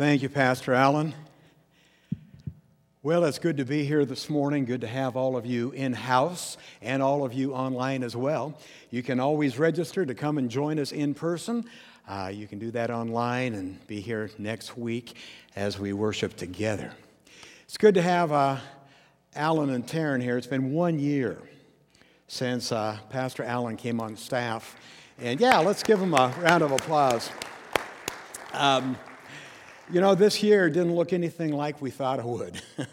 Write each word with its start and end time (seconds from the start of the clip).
Thank 0.00 0.22
you, 0.22 0.30
Pastor 0.30 0.72
Allen. 0.72 1.12
Well, 3.02 3.22
it's 3.24 3.38
good 3.38 3.58
to 3.58 3.66
be 3.66 3.84
here 3.84 4.06
this 4.06 4.30
morning. 4.30 4.64
Good 4.64 4.80
to 4.80 4.86
have 4.86 5.14
all 5.14 5.36
of 5.36 5.44
you 5.44 5.72
in 5.72 5.92
house 5.92 6.56
and 6.80 7.02
all 7.02 7.22
of 7.22 7.34
you 7.34 7.52
online 7.52 8.02
as 8.02 8.16
well. 8.16 8.58
You 8.90 9.02
can 9.02 9.20
always 9.20 9.58
register 9.58 10.06
to 10.06 10.14
come 10.14 10.38
and 10.38 10.50
join 10.50 10.78
us 10.78 10.92
in 10.92 11.12
person. 11.12 11.66
Uh, 12.08 12.30
you 12.32 12.46
can 12.46 12.58
do 12.58 12.70
that 12.70 12.90
online 12.90 13.52
and 13.52 13.86
be 13.88 14.00
here 14.00 14.30
next 14.38 14.74
week 14.74 15.18
as 15.54 15.78
we 15.78 15.92
worship 15.92 16.34
together. 16.34 16.94
It's 17.64 17.76
good 17.76 17.92
to 17.96 18.02
have 18.02 18.32
uh, 18.32 18.56
Alan 19.36 19.68
and 19.68 19.86
Taryn 19.86 20.22
here. 20.22 20.38
It's 20.38 20.46
been 20.46 20.72
one 20.72 20.98
year 20.98 21.36
since 22.26 22.72
uh, 22.72 22.96
Pastor 23.10 23.44
Allen 23.44 23.76
came 23.76 24.00
on 24.00 24.16
staff. 24.16 24.76
And 25.18 25.38
yeah, 25.38 25.58
let's 25.58 25.82
give 25.82 26.00
him 26.00 26.14
a 26.14 26.34
round 26.40 26.62
of 26.62 26.72
applause. 26.72 27.28
Um, 28.54 28.96
you 29.92 30.00
know, 30.00 30.14
this 30.14 30.42
year 30.42 30.70
didn't 30.70 30.94
look 30.94 31.12
anything 31.12 31.52
like 31.52 31.82
we 31.82 31.90
thought 31.90 32.20
it 32.20 32.24
would. 32.24 32.60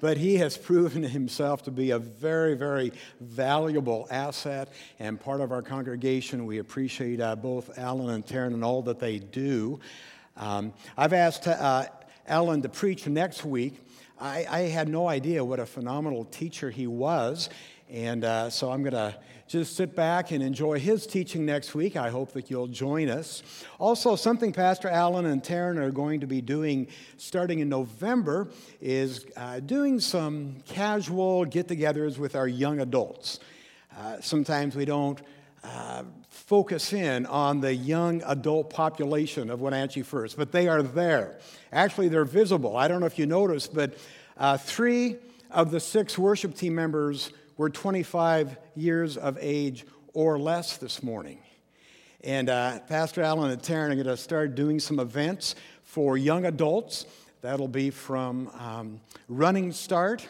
but 0.00 0.16
he 0.16 0.36
has 0.36 0.56
proven 0.56 1.02
himself 1.02 1.62
to 1.64 1.70
be 1.70 1.90
a 1.90 1.98
very, 1.98 2.54
very 2.54 2.92
valuable 3.20 4.08
asset 4.10 4.68
and 4.98 5.20
part 5.20 5.40
of 5.40 5.52
our 5.52 5.62
congregation. 5.62 6.44
We 6.44 6.58
appreciate 6.58 7.20
uh, 7.20 7.36
both 7.36 7.78
Alan 7.78 8.10
and 8.10 8.26
Taryn 8.26 8.54
and 8.54 8.64
all 8.64 8.82
that 8.82 8.98
they 8.98 9.18
do. 9.18 9.78
Um, 10.36 10.72
I've 10.96 11.12
asked 11.12 11.46
uh, 11.46 11.86
Alan 12.26 12.62
to 12.62 12.68
preach 12.68 13.06
next 13.06 13.44
week. 13.44 13.74
I, 14.20 14.46
I, 14.50 14.60
had 14.62 14.88
no 14.88 15.08
idea 15.08 15.44
what 15.44 15.60
a 15.60 15.66
phenomenal 15.66 16.24
teacher 16.24 16.70
he 16.70 16.88
was, 16.88 17.48
and 17.88 18.24
uh, 18.24 18.50
so 18.50 18.72
I'm 18.72 18.82
going 18.82 18.94
to 18.94 19.16
just 19.48 19.76
sit 19.76 19.96
back 19.96 20.30
and 20.30 20.42
enjoy 20.42 20.78
his 20.78 21.06
teaching 21.06 21.46
next 21.46 21.74
week. 21.74 21.96
I 21.96 22.10
hope 22.10 22.32
that 22.32 22.50
you'll 22.50 22.66
join 22.66 23.08
us. 23.08 23.42
Also, 23.78 24.14
something 24.14 24.52
Pastor 24.52 24.88
Allen 24.88 25.24
and 25.24 25.42
Taryn 25.42 25.78
are 25.78 25.90
going 25.90 26.20
to 26.20 26.26
be 26.26 26.42
doing 26.42 26.86
starting 27.16 27.60
in 27.60 27.68
November 27.70 28.48
is 28.82 29.24
uh, 29.38 29.60
doing 29.60 30.00
some 30.00 30.56
casual 30.68 31.46
get 31.46 31.66
togethers 31.66 32.18
with 32.18 32.36
our 32.36 32.46
young 32.46 32.80
adults. 32.80 33.40
Uh, 33.98 34.20
sometimes 34.20 34.76
we 34.76 34.84
don't 34.84 35.22
uh, 35.64 36.04
focus 36.28 36.92
in 36.92 37.24
on 37.24 37.62
the 37.62 37.74
young 37.74 38.22
adult 38.26 38.68
population 38.68 39.48
of 39.48 39.62
Wenatchee 39.62 40.02
First, 40.02 40.36
but 40.36 40.52
they 40.52 40.68
are 40.68 40.82
there. 40.82 41.38
Actually, 41.72 42.08
they're 42.08 42.26
visible. 42.26 42.76
I 42.76 42.86
don't 42.86 43.00
know 43.00 43.06
if 43.06 43.18
you 43.18 43.24
noticed, 43.24 43.74
but 43.74 43.96
uh, 44.36 44.58
three 44.58 45.16
of 45.50 45.70
the 45.70 45.80
six 45.80 46.18
worship 46.18 46.54
team 46.54 46.74
members 46.74 47.32
were 47.58 47.68
25 47.68 48.56
years 48.76 49.16
of 49.18 49.36
age 49.40 49.84
or 50.14 50.38
less 50.38 50.78
this 50.78 51.02
morning. 51.02 51.40
And 52.22 52.48
uh, 52.48 52.78
Pastor 52.80 53.20
Allen 53.20 53.50
and 53.50 53.60
Taryn 53.60 53.90
are 53.90 53.94
going 53.94 54.06
to 54.06 54.16
start 54.16 54.54
doing 54.54 54.80
some 54.80 54.98
events 54.98 55.56
for 55.82 56.16
young 56.16 56.46
adults. 56.46 57.04
That'll 57.42 57.68
be 57.68 57.90
from 57.90 58.48
um, 58.58 59.00
running 59.28 59.72
start, 59.72 60.26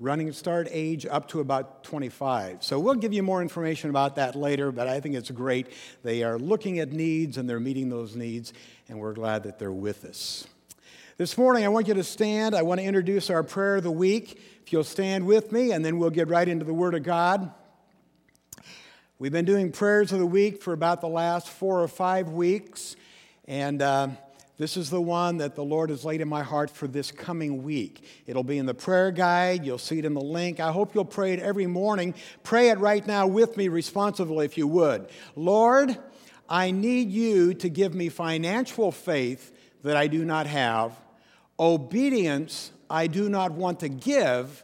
running 0.00 0.32
start 0.32 0.68
age 0.70 1.04
up 1.06 1.28
to 1.28 1.40
about 1.40 1.84
25. 1.84 2.64
So 2.64 2.80
we'll 2.80 2.94
give 2.94 3.12
you 3.12 3.22
more 3.22 3.42
information 3.42 3.90
about 3.90 4.16
that 4.16 4.34
later, 4.34 4.72
but 4.72 4.88
I 4.88 5.00
think 5.00 5.14
it's 5.14 5.30
great. 5.30 5.66
They 6.02 6.22
are 6.22 6.38
looking 6.38 6.78
at 6.78 6.92
needs 6.92 7.36
and 7.36 7.48
they're 7.48 7.60
meeting 7.60 7.90
those 7.90 8.16
needs, 8.16 8.54
and 8.88 8.98
we're 8.98 9.14
glad 9.14 9.42
that 9.42 9.58
they're 9.58 9.70
with 9.70 10.04
us. 10.06 10.46
This 11.18 11.36
morning, 11.36 11.64
I 11.64 11.68
want 11.68 11.88
you 11.88 11.94
to 11.94 12.04
stand. 12.04 12.54
I 12.54 12.62
want 12.62 12.78
to 12.78 12.86
introduce 12.86 13.28
our 13.28 13.42
prayer 13.42 13.76
of 13.76 13.82
the 13.82 13.90
week. 13.90 14.40
If 14.68 14.72
you'll 14.72 14.84
stand 14.84 15.24
with 15.24 15.50
me, 15.50 15.72
and 15.72 15.82
then 15.82 15.98
we'll 15.98 16.10
get 16.10 16.28
right 16.28 16.46
into 16.46 16.66
the 16.66 16.74
Word 16.74 16.94
of 16.94 17.02
God. 17.02 17.50
We've 19.18 19.32
been 19.32 19.46
doing 19.46 19.72
prayers 19.72 20.12
of 20.12 20.18
the 20.18 20.26
week 20.26 20.62
for 20.62 20.74
about 20.74 21.00
the 21.00 21.08
last 21.08 21.48
four 21.48 21.82
or 21.82 21.88
five 21.88 22.28
weeks, 22.28 22.94
and 23.46 23.80
uh, 23.80 24.08
this 24.58 24.76
is 24.76 24.90
the 24.90 25.00
one 25.00 25.38
that 25.38 25.54
the 25.54 25.64
Lord 25.64 25.88
has 25.88 26.04
laid 26.04 26.20
in 26.20 26.28
my 26.28 26.42
heart 26.42 26.68
for 26.68 26.86
this 26.86 27.10
coming 27.10 27.62
week. 27.62 28.04
It'll 28.26 28.44
be 28.44 28.58
in 28.58 28.66
the 28.66 28.74
prayer 28.74 29.10
guide. 29.10 29.64
You'll 29.64 29.78
see 29.78 30.00
it 30.00 30.04
in 30.04 30.12
the 30.12 30.20
link. 30.20 30.60
I 30.60 30.70
hope 30.70 30.94
you'll 30.94 31.06
pray 31.06 31.32
it 31.32 31.40
every 31.40 31.66
morning. 31.66 32.14
Pray 32.42 32.68
it 32.68 32.78
right 32.78 33.06
now 33.06 33.26
with 33.26 33.56
me 33.56 33.68
responsively, 33.68 34.44
if 34.44 34.58
you 34.58 34.66
would. 34.66 35.08
Lord, 35.34 35.96
I 36.46 36.72
need 36.72 37.10
you 37.10 37.54
to 37.54 37.70
give 37.70 37.94
me 37.94 38.10
financial 38.10 38.92
faith 38.92 39.50
that 39.82 39.96
I 39.96 40.08
do 40.08 40.26
not 40.26 40.46
have 40.46 40.92
obedience 41.58 42.70
I 42.90 43.06
do 43.06 43.28
not 43.28 43.52
want 43.52 43.80
to 43.80 43.88
give, 43.88 44.62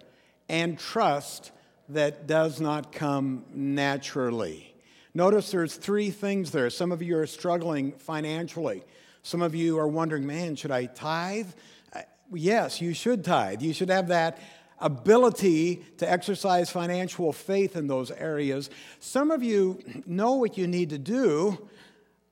and 0.49 0.79
trust 0.79 1.51
that 1.89 2.27
does 2.27 2.61
not 2.61 2.93
come 2.93 3.45
naturally. 3.53 4.75
Notice 5.15 5.51
there's 5.51 5.77
three 5.77 6.11
things 6.11 6.51
there. 6.51 6.71
Some 6.71 6.91
of 6.91 7.03
you 7.03 7.17
are 7.19 7.27
struggling 7.27 7.93
financially. 7.93 8.83
Some 9.23 9.43
of 9.43 9.55
you 9.55 9.79
are 9.79 9.89
wondering, 9.89 10.27
man, 10.27 10.57
should 10.57 10.71
I 10.71 10.87
tithe? 10.87 11.49
Uh, 11.95 12.01
yes, 12.33 12.81
you 12.81 12.95
should 12.95 13.25
tithe. 13.25 13.63
You 13.63 13.73
should 13.73 13.91
have 13.91 14.09
that 14.09 14.39
ability 14.81 15.85
to 15.99 16.11
exercise 16.11 16.71
financial 16.71 17.33
faith 17.33 17.77
in 17.77 17.87
those 17.87 18.11
areas. 18.11 18.71
Some 18.99 19.31
of 19.31 19.43
you 19.43 19.79
know 20.07 20.35
what 20.35 20.59
you 20.59 20.67
need 20.67 20.91
to 20.91 20.99
do, 20.99 21.69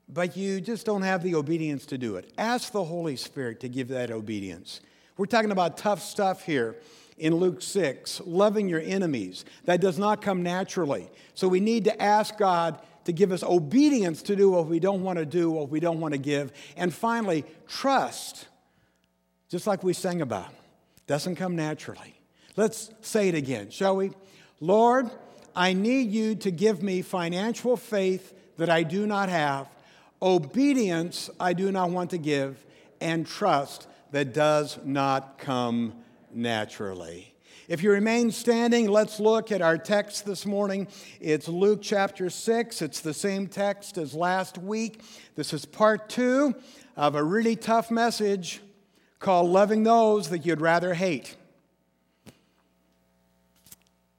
but 0.08 0.36
you 0.36 0.60
just 0.60 0.84
don't 0.84 1.02
have 1.02 1.22
the 1.22 1.34
obedience 1.34 1.86
to 1.86 1.98
do 1.98 2.16
it. 2.16 2.32
Ask 2.36 2.72
the 2.72 2.84
Holy 2.84 3.16
Spirit 3.16 3.60
to 3.60 3.68
give 3.68 3.88
that 3.88 4.10
obedience. 4.10 4.80
We're 5.22 5.26
talking 5.26 5.52
about 5.52 5.78
tough 5.78 6.02
stuff 6.02 6.44
here 6.44 6.74
in 7.16 7.36
Luke 7.36 7.62
6, 7.62 8.22
loving 8.26 8.68
your 8.68 8.80
enemies. 8.80 9.44
That 9.66 9.80
does 9.80 9.96
not 9.96 10.20
come 10.20 10.42
naturally. 10.42 11.08
So 11.34 11.46
we 11.46 11.60
need 11.60 11.84
to 11.84 12.02
ask 12.02 12.36
God 12.36 12.80
to 13.04 13.12
give 13.12 13.30
us 13.30 13.44
obedience 13.44 14.22
to 14.22 14.34
do 14.34 14.50
what 14.50 14.66
we 14.66 14.80
don't 14.80 15.04
want 15.04 15.20
to 15.20 15.24
do, 15.24 15.48
what 15.48 15.68
we 15.68 15.78
don't 15.78 16.00
want 16.00 16.10
to 16.10 16.18
give. 16.18 16.50
And 16.76 16.92
finally, 16.92 17.44
trust, 17.68 18.48
just 19.48 19.64
like 19.64 19.84
we 19.84 19.92
sang 19.92 20.22
about, 20.22 20.52
doesn't 21.06 21.36
come 21.36 21.54
naturally. 21.54 22.20
Let's 22.56 22.90
say 23.00 23.28
it 23.28 23.36
again, 23.36 23.70
shall 23.70 23.94
we? 23.94 24.10
Lord, 24.58 25.08
I 25.54 25.72
need 25.72 26.10
you 26.10 26.34
to 26.34 26.50
give 26.50 26.82
me 26.82 27.00
financial 27.00 27.76
faith 27.76 28.34
that 28.56 28.68
I 28.68 28.82
do 28.82 29.06
not 29.06 29.28
have 29.28 29.68
obedience 30.20 31.30
I 31.38 31.52
do 31.52 31.70
not 31.70 31.90
want 31.90 32.10
to 32.10 32.18
give, 32.18 32.66
and 33.00 33.24
trust 33.24 33.86
that 34.12 34.32
does 34.32 34.78
not 34.84 35.38
come 35.38 35.94
naturally. 36.32 37.34
If 37.68 37.82
you 37.82 37.90
remain 37.90 38.30
standing, 38.30 38.88
let's 38.88 39.18
look 39.18 39.50
at 39.50 39.62
our 39.62 39.78
text 39.78 40.26
this 40.26 40.44
morning. 40.44 40.88
It's 41.20 41.48
Luke 41.48 41.80
chapter 41.82 42.28
6. 42.28 42.82
It's 42.82 43.00
the 43.00 43.14
same 43.14 43.46
text 43.46 43.96
as 43.98 44.14
last 44.14 44.58
week. 44.58 45.02
This 45.36 45.52
is 45.52 45.64
part 45.64 46.08
two 46.08 46.54
of 46.96 47.14
a 47.14 47.24
really 47.24 47.56
tough 47.56 47.90
message 47.90 48.60
called 49.18 49.48
Loving 49.48 49.84
Those 49.84 50.28
That 50.28 50.44
You'd 50.44 50.60
Rather 50.60 50.92
Hate. 50.92 51.36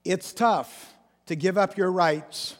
It's 0.04 0.32
tough 0.32 0.92
to 1.26 1.36
give 1.36 1.56
up 1.56 1.76
your 1.76 1.92
rights, 1.92 2.56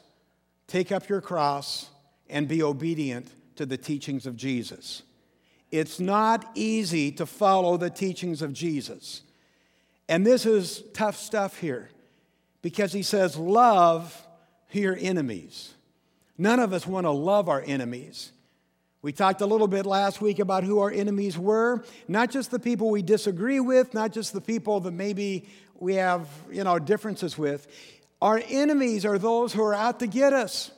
take 0.68 0.92
up 0.92 1.08
your 1.08 1.20
cross, 1.20 1.90
and 2.30 2.46
be 2.46 2.62
obedient 2.62 3.26
to 3.56 3.66
the 3.66 3.76
teachings 3.76 4.26
of 4.26 4.36
Jesus. 4.36 5.02
It's 5.74 5.98
not 5.98 6.48
easy 6.54 7.10
to 7.10 7.26
follow 7.26 7.76
the 7.76 7.90
teachings 7.90 8.42
of 8.42 8.52
Jesus. 8.52 9.22
And 10.08 10.24
this 10.24 10.46
is 10.46 10.84
tough 10.94 11.16
stuff 11.16 11.58
here 11.58 11.90
because 12.62 12.92
he 12.92 13.02
says, 13.02 13.36
Love 13.36 14.24
your 14.70 14.96
enemies. 15.00 15.74
None 16.38 16.60
of 16.60 16.72
us 16.72 16.86
want 16.86 17.06
to 17.06 17.10
love 17.10 17.48
our 17.48 17.60
enemies. 17.66 18.30
We 19.02 19.10
talked 19.10 19.40
a 19.40 19.46
little 19.46 19.66
bit 19.66 19.84
last 19.84 20.20
week 20.20 20.38
about 20.38 20.62
who 20.62 20.78
our 20.78 20.92
enemies 20.92 21.36
were, 21.36 21.84
not 22.06 22.30
just 22.30 22.52
the 22.52 22.60
people 22.60 22.88
we 22.90 23.02
disagree 23.02 23.58
with, 23.58 23.94
not 23.94 24.12
just 24.12 24.32
the 24.32 24.40
people 24.40 24.78
that 24.78 24.92
maybe 24.92 25.48
we 25.80 25.96
have, 25.96 26.28
you 26.52 26.62
know, 26.62 26.78
differences 26.78 27.36
with. 27.36 27.66
Our 28.22 28.40
enemies 28.48 29.04
are 29.04 29.18
those 29.18 29.52
who 29.52 29.64
are 29.64 29.74
out 29.74 29.98
to 29.98 30.06
get 30.06 30.32
us, 30.32 30.70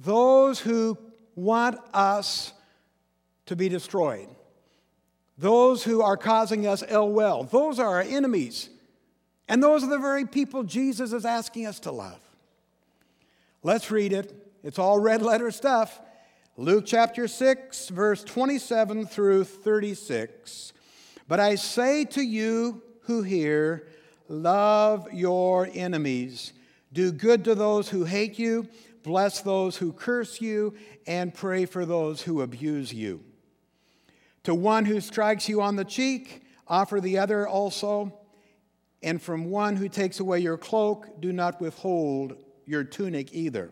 those 0.00 0.58
who 0.58 0.98
want 1.36 1.78
us 1.92 2.52
to 3.46 3.56
be 3.56 3.68
destroyed. 3.68 4.28
Those 5.36 5.82
who 5.82 6.00
are 6.00 6.16
causing 6.16 6.66
us 6.66 6.82
ill 6.88 7.10
will, 7.10 7.44
those 7.44 7.78
are 7.78 7.96
our 7.96 8.02
enemies. 8.02 8.70
And 9.48 9.62
those 9.62 9.84
are 9.84 9.90
the 9.90 9.98
very 9.98 10.26
people 10.26 10.62
Jesus 10.62 11.12
is 11.12 11.26
asking 11.26 11.66
us 11.66 11.80
to 11.80 11.92
love. 11.92 12.20
Let's 13.62 13.90
read 13.90 14.12
it. 14.12 14.32
It's 14.62 14.78
all 14.78 14.98
red 14.98 15.20
letter 15.20 15.50
stuff. 15.50 16.00
Luke 16.56 16.84
chapter 16.86 17.28
6, 17.28 17.88
verse 17.88 18.24
27 18.24 19.06
through 19.06 19.44
36. 19.44 20.72
But 21.28 21.40
I 21.40 21.56
say 21.56 22.04
to 22.06 22.22
you 22.22 22.82
who 23.02 23.22
hear, 23.22 23.88
love 24.28 25.12
your 25.12 25.68
enemies, 25.74 26.52
do 26.92 27.12
good 27.12 27.44
to 27.44 27.54
those 27.54 27.88
who 27.88 28.04
hate 28.04 28.38
you 28.38 28.68
bless 29.04 29.42
those 29.42 29.76
who 29.76 29.92
curse 29.92 30.40
you, 30.40 30.74
and 31.06 31.32
pray 31.32 31.66
for 31.66 31.86
those 31.86 32.22
who 32.22 32.40
abuse 32.40 32.92
you. 32.92 33.22
To 34.44 34.54
one 34.54 34.84
who 34.84 35.00
strikes 35.00 35.48
you 35.48 35.60
on 35.60 35.76
the 35.76 35.84
cheek, 35.84 36.42
offer 36.68 37.00
the 37.00 37.18
other 37.18 37.46
also. 37.48 38.18
And 39.02 39.20
from 39.20 39.50
one 39.50 39.76
who 39.76 39.88
takes 39.88 40.20
away 40.20 40.40
your 40.40 40.56
cloak, 40.56 41.20
do 41.20 41.32
not 41.32 41.60
withhold 41.60 42.36
your 42.64 42.84
tunic 42.84 43.34
either. 43.34 43.70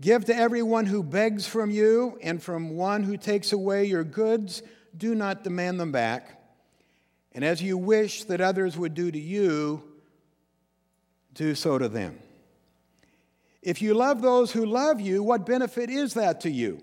Give 0.00 0.24
to 0.24 0.34
everyone 0.34 0.86
who 0.86 1.02
begs 1.02 1.46
from 1.46 1.70
you, 1.70 2.18
and 2.22 2.42
from 2.42 2.76
one 2.76 3.02
who 3.02 3.16
takes 3.16 3.52
away 3.52 3.84
your 3.84 4.04
goods, 4.04 4.62
do 4.96 5.14
not 5.14 5.44
demand 5.44 5.78
them 5.78 5.92
back. 5.92 6.40
And 7.32 7.44
as 7.44 7.62
you 7.62 7.76
wish 7.76 8.24
that 8.24 8.40
others 8.40 8.76
would 8.76 8.94
do 8.94 9.10
to 9.10 9.18
you, 9.18 9.82
do 11.32 11.54
so 11.54 11.78
to 11.78 11.88
them. 11.88 12.18
If 13.62 13.80
you 13.82 13.94
love 13.94 14.20
those 14.22 14.52
who 14.52 14.66
love 14.66 15.00
you, 15.00 15.22
what 15.22 15.46
benefit 15.46 15.90
is 15.90 16.14
that 16.14 16.40
to 16.42 16.50
you? 16.50 16.82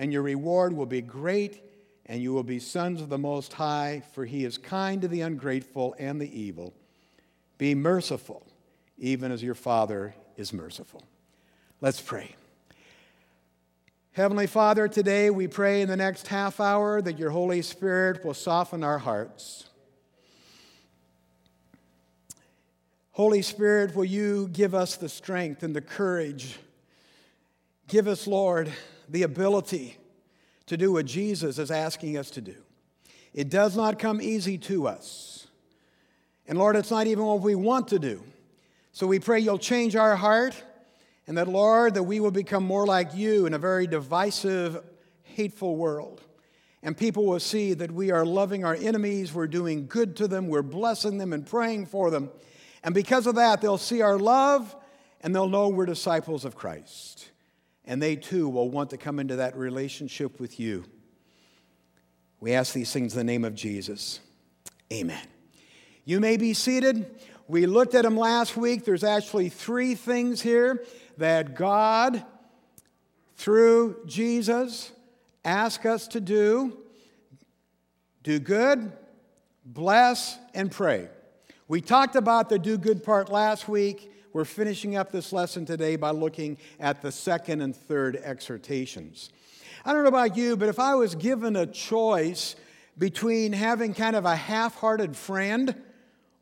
and 0.00 0.14
your 0.14 0.22
reward 0.22 0.72
will 0.72 0.86
be 0.86 1.02
great, 1.02 1.62
and 2.06 2.22
you 2.22 2.32
will 2.32 2.42
be 2.42 2.58
sons 2.58 3.02
of 3.02 3.10
the 3.10 3.18
Most 3.18 3.52
High, 3.52 4.02
for 4.14 4.24
he 4.24 4.46
is 4.46 4.56
kind 4.56 5.02
to 5.02 5.08
the 5.08 5.20
ungrateful 5.20 5.94
and 5.98 6.18
the 6.18 6.40
evil. 6.40 6.72
Be 7.58 7.74
merciful, 7.74 8.46
even 8.96 9.30
as 9.30 9.42
your 9.42 9.54
Father 9.54 10.14
is 10.38 10.54
merciful. 10.54 11.02
Let's 11.82 12.00
pray. 12.00 12.34
Heavenly 14.12 14.46
Father, 14.46 14.88
today 14.88 15.28
we 15.28 15.46
pray 15.46 15.82
in 15.82 15.88
the 15.88 15.98
next 15.98 16.28
half 16.28 16.60
hour 16.60 17.02
that 17.02 17.18
your 17.18 17.30
Holy 17.30 17.60
Spirit 17.60 18.24
will 18.24 18.32
soften 18.32 18.82
our 18.82 18.98
hearts. 18.98 19.68
Holy 23.12 23.42
Spirit, 23.42 23.94
will 23.94 24.06
you 24.06 24.48
give 24.50 24.74
us 24.74 24.96
the 24.96 25.10
strength 25.10 25.62
and 25.62 25.76
the 25.76 25.82
courage? 25.82 26.58
Give 27.86 28.08
us, 28.08 28.26
Lord, 28.26 28.72
the 29.10 29.22
ability 29.24 29.96
to 30.66 30.76
do 30.76 30.92
what 30.92 31.06
Jesus 31.06 31.58
is 31.58 31.70
asking 31.70 32.16
us 32.16 32.30
to 32.30 32.40
do. 32.40 32.56
It 33.34 33.50
does 33.50 33.76
not 33.76 33.98
come 33.98 34.20
easy 34.20 34.58
to 34.58 34.86
us. 34.86 35.46
And 36.46 36.58
Lord, 36.58 36.76
it's 36.76 36.90
not 36.90 37.06
even 37.06 37.24
what 37.24 37.40
we 37.40 37.54
want 37.54 37.88
to 37.88 37.98
do. 37.98 38.22
So 38.92 39.06
we 39.06 39.20
pray 39.20 39.40
you'll 39.40 39.58
change 39.58 39.94
our 39.94 40.16
heart 40.16 40.60
and 41.26 41.38
that, 41.38 41.48
Lord, 41.48 41.94
that 41.94 42.02
we 42.02 42.18
will 42.18 42.32
become 42.32 42.64
more 42.64 42.86
like 42.86 43.14
you 43.14 43.46
in 43.46 43.54
a 43.54 43.58
very 43.58 43.86
divisive, 43.86 44.82
hateful 45.22 45.76
world. 45.76 46.22
And 46.82 46.96
people 46.96 47.26
will 47.26 47.40
see 47.40 47.74
that 47.74 47.92
we 47.92 48.10
are 48.10 48.24
loving 48.24 48.64
our 48.64 48.74
enemies, 48.74 49.32
we're 49.32 49.46
doing 49.46 49.86
good 49.86 50.16
to 50.16 50.26
them, 50.26 50.48
we're 50.48 50.62
blessing 50.62 51.18
them 51.18 51.32
and 51.32 51.46
praying 51.46 51.86
for 51.86 52.10
them. 52.10 52.30
And 52.82 52.94
because 52.94 53.26
of 53.26 53.36
that, 53.36 53.60
they'll 53.60 53.78
see 53.78 54.00
our 54.00 54.18
love 54.18 54.74
and 55.20 55.34
they'll 55.34 55.48
know 55.48 55.68
we're 55.68 55.86
disciples 55.86 56.44
of 56.44 56.56
Christ. 56.56 57.30
And 57.84 58.00
they 58.00 58.16
too 58.16 58.48
will 58.48 58.70
want 58.70 58.90
to 58.90 58.96
come 58.96 59.18
into 59.18 59.36
that 59.36 59.56
relationship 59.56 60.38
with 60.38 60.60
you. 60.60 60.84
We 62.40 62.52
ask 62.52 62.72
these 62.72 62.92
things 62.92 63.14
in 63.14 63.18
the 63.18 63.24
name 63.24 63.44
of 63.44 63.54
Jesus. 63.54 64.20
Amen. 64.92 65.22
You 66.04 66.20
may 66.20 66.36
be 66.36 66.54
seated. 66.54 67.20
We 67.48 67.66
looked 67.66 67.94
at 67.94 68.02
them 68.02 68.16
last 68.16 68.56
week. 68.56 68.84
There's 68.84 69.04
actually 69.04 69.48
three 69.48 69.94
things 69.94 70.40
here 70.40 70.84
that 71.18 71.54
God, 71.54 72.24
through 73.36 73.96
Jesus, 74.06 74.92
asks 75.44 75.84
us 75.84 76.08
to 76.08 76.20
do 76.20 76.76
do 78.22 78.38
good, 78.38 78.92
bless, 79.64 80.38
and 80.52 80.70
pray. 80.70 81.08
We 81.68 81.80
talked 81.80 82.16
about 82.16 82.50
the 82.50 82.58
do 82.58 82.76
good 82.76 83.02
part 83.02 83.30
last 83.30 83.66
week. 83.66 84.09
We're 84.32 84.44
finishing 84.44 84.94
up 84.94 85.10
this 85.10 85.32
lesson 85.32 85.66
today 85.66 85.96
by 85.96 86.10
looking 86.10 86.58
at 86.78 87.02
the 87.02 87.10
second 87.10 87.62
and 87.62 87.74
third 87.74 88.14
exhortations. 88.14 89.30
I 89.84 89.92
don't 89.92 90.04
know 90.04 90.08
about 90.08 90.36
you, 90.36 90.56
but 90.56 90.68
if 90.68 90.78
I 90.78 90.94
was 90.94 91.16
given 91.16 91.56
a 91.56 91.66
choice 91.66 92.54
between 92.96 93.52
having 93.52 93.92
kind 93.92 94.14
of 94.14 94.26
a 94.26 94.36
half 94.36 94.76
hearted 94.76 95.16
friend 95.16 95.74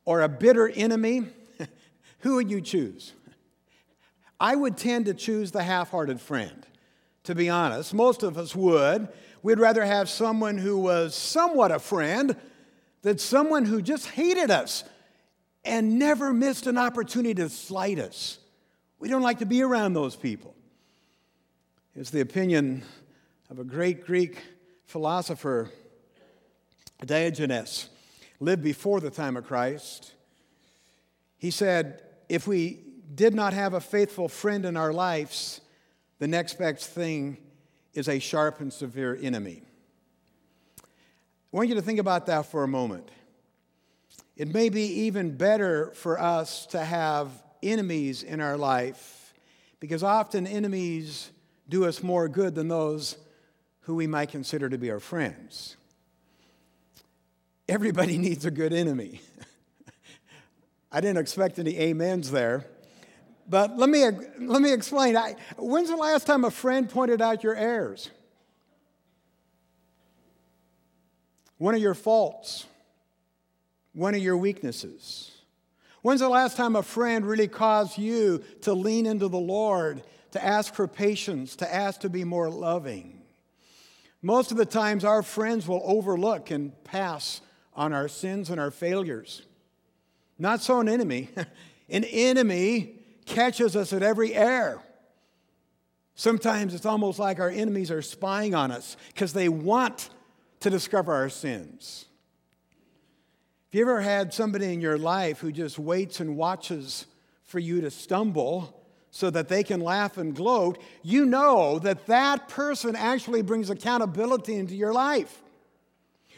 or 0.04 0.20
a 0.20 0.28
bitter 0.28 0.68
enemy, 0.68 1.28
who 2.18 2.34
would 2.34 2.50
you 2.50 2.60
choose? 2.60 3.14
I 4.38 4.54
would 4.54 4.76
tend 4.76 5.06
to 5.06 5.14
choose 5.14 5.50
the 5.50 5.62
half 5.62 5.90
hearted 5.90 6.20
friend, 6.20 6.66
to 7.24 7.34
be 7.34 7.48
honest. 7.48 7.94
Most 7.94 8.22
of 8.22 8.36
us 8.36 8.54
would. 8.54 9.08
We'd 9.42 9.60
rather 9.60 9.84
have 9.86 10.10
someone 10.10 10.58
who 10.58 10.78
was 10.78 11.14
somewhat 11.14 11.72
a 11.72 11.78
friend 11.78 12.36
than 13.00 13.16
someone 13.16 13.64
who 13.64 13.80
just 13.80 14.08
hated 14.08 14.50
us 14.50 14.84
and 15.64 15.98
never 15.98 16.32
missed 16.32 16.66
an 16.66 16.78
opportunity 16.78 17.34
to 17.34 17.48
slight 17.48 17.98
us. 17.98 18.38
We 18.98 19.08
don't 19.08 19.22
like 19.22 19.38
to 19.38 19.46
be 19.46 19.62
around 19.62 19.92
those 19.92 20.16
people. 20.16 20.54
It's 21.94 22.10
the 22.10 22.20
opinion 22.20 22.82
of 23.50 23.58
a 23.58 23.64
great 23.64 24.06
Greek 24.06 24.38
philosopher, 24.86 25.70
Diogenes, 27.04 27.88
lived 28.40 28.62
before 28.62 29.00
the 29.00 29.10
time 29.10 29.36
of 29.36 29.46
Christ. 29.46 30.12
He 31.38 31.50
said, 31.50 32.02
If 32.28 32.46
we 32.46 32.80
did 33.14 33.34
not 33.34 33.52
have 33.52 33.74
a 33.74 33.80
faithful 33.80 34.28
friend 34.28 34.64
in 34.64 34.76
our 34.76 34.92
lives, 34.92 35.60
the 36.18 36.28
next 36.28 36.58
best 36.58 36.90
thing 36.90 37.38
is 37.94 38.08
a 38.08 38.18
sharp 38.18 38.60
and 38.60 38.72
severe 38.72 39.18
enemy. 39.20 39.62
I 40.80 41.56
want 41.56 41.68
you 41.68 41.74
to 41.76 41.82
think 41.82 41.98
about 41.98 42.26
that 42.26 42.46
for 42.46 42.62
a 42.62 42.68
moment. 42.68 43.10
It 44.38 44.54
may 44.54 44.68
be 44.68 44.84
even 45.06 45.36
better 45.36 45.90
for 45.96 46.18
us 46.18 46.64
to 46.66 46.78
have 46.78 47.28
enemies 47.60 48.22
in 48.22 48.40
our 48.40 48.56
life 48.56 49.34
because 49.80 50.04
often 50.04 50.46
enemies 50.46 51.32
do 51.68 51.84
us 51.84 52.04
more 52.04 52.28
good 52.28 52.54
than 52.54 52.68
those 52.68 53.16
who 53.80 53.96
we 53.96 54.06
might 54.06 54.28
consider 54.28 54.68
to 54.68 54.78
be 54.78 54.92
our 54.92 55.00
friends. 55.00 55.76
Everybody 57.68 58.16
needs 58.18 58.44
a 58.44 58.52
good 58.52 58.72
enemy. 58.72 59.20
I 60.92 61.00
didn't 61.00 61.18
expect 61.18 61.58
any 61.58 61.90
amens 61.90 62.30
there. 62.30 62.64
But 63.48 63.76
let 63.76 63.88
me, 63.88 64.04
let 64.38 64.62
me 64.62 64.72
explain. 64.72 65.16
I, 65.16 65.34
when's 65.56 65.88
the 65.88 65.96
last 65.96 66.28
time 66.28 66.44
a 66.44 66.50
friend 66.52 66.88
pointed 66.88 67.20
out 67.20 67.42
your 67.42 67.56
errors? 67.56 68.08
One 71.56 71.74
of 71.74 71.80
your 71.80 71.94
faults? 71.94 72.66
One 73.98 74.14
of 74.14 74.22
your 74.22 74.36
weaknesses? 74.36 75.32
When's 76.02 76.20
the 76.20 76.28
last 76.28 76.56
time 76.56 76.76
a 76.76 76.84
friend 76.84 77.26
really 77.26 77.48
caused 77.48 77.98
you 77.98 78.44
to 78.60 78.72
lean 78.72 79.06
into 79.06 79.26
the 79.26 79.40
Lord, 79.40 80.04
to 80.30 80.44
ask 80.44 80.72
for 80.72 80.86
patience, 80.86 81.56
to 81.56 81.74
ask 81.74 82.02
to 82.02 82.08
be 82.08 82.22
more 82.22 82.48
loving? 82.48 83.20
Most 84.22 84.52
of 84.52 84.56
the 84.56 84.64
times, 84.64 85.04
our 85.04 85.24
friends 85.24 85.66
will 85.66 85.82
overlook 85.84 86.52
and 86.52 86.72
pass 86.84 87.40
on 87.74 87.92
our 87.92 88.06
sins 88.06 88.50
and 88.50 88.60
our 88.60 88.70
failures. 88.70 89.42
Not 90.38 90.60
so 90.62 90.78
an 90.78 90.88
enemy. 90.88 91.30
an 91.88 92.04
enemy 92.04 93.00
catches 93.26 93.74
us 93.74 93.92
at 93.92 94.04
every 94.04 94.32
error. 94.32 94.80
Sometimes 96.14 96.72
it's 96.72 96.86
almost 96.86 97.18
like 97.18 97.40
our 97.40 97.50
enemies 97.50 97.90
are 97.90 98.02
spying 98.02 98.54
on 98.54 98.70
us 98.70 98.96
because 99.08 99.32
they 99.32 99.48
want 99.48 100.08
to 100.60 100.70
discover 100.70 101.12
our 101.12 101.28
sins. 101.28 102.07
Have 103.70 103.78
you 103.78 103.82
ever 103.82 104.00
had 104.00 104.32
somebody 104.32 104.72
in 104.72 104.80
your 104.80 104.96
life 104.96 105.40
who 105.40 105.52
just 105.52 105.78
waits 105.78 106.20
and 106.20 106.38
watches 106.38 107.04
for 107.44 107.58
you 107.58 107.82
to 107.82 107.90
stumble 107.90 108.82
so 109.10 109.28
that 109.28 109.48
they 109.48 109.62
can 109.62 109.80
laugh 109.80 110.16
and 110.16 110.34
gloat? 110.34 110.78
You 111.02 111.26
know 111.26 111.78
that 111.80 112.06
that 112.06 112.48
person 112.48 112.96
actually 112.96 113.42
brings 113.42 113.68
accountability 113.68 114.54
into 114.54 114.74
your 114.74 114.94
life. 114.94 115.42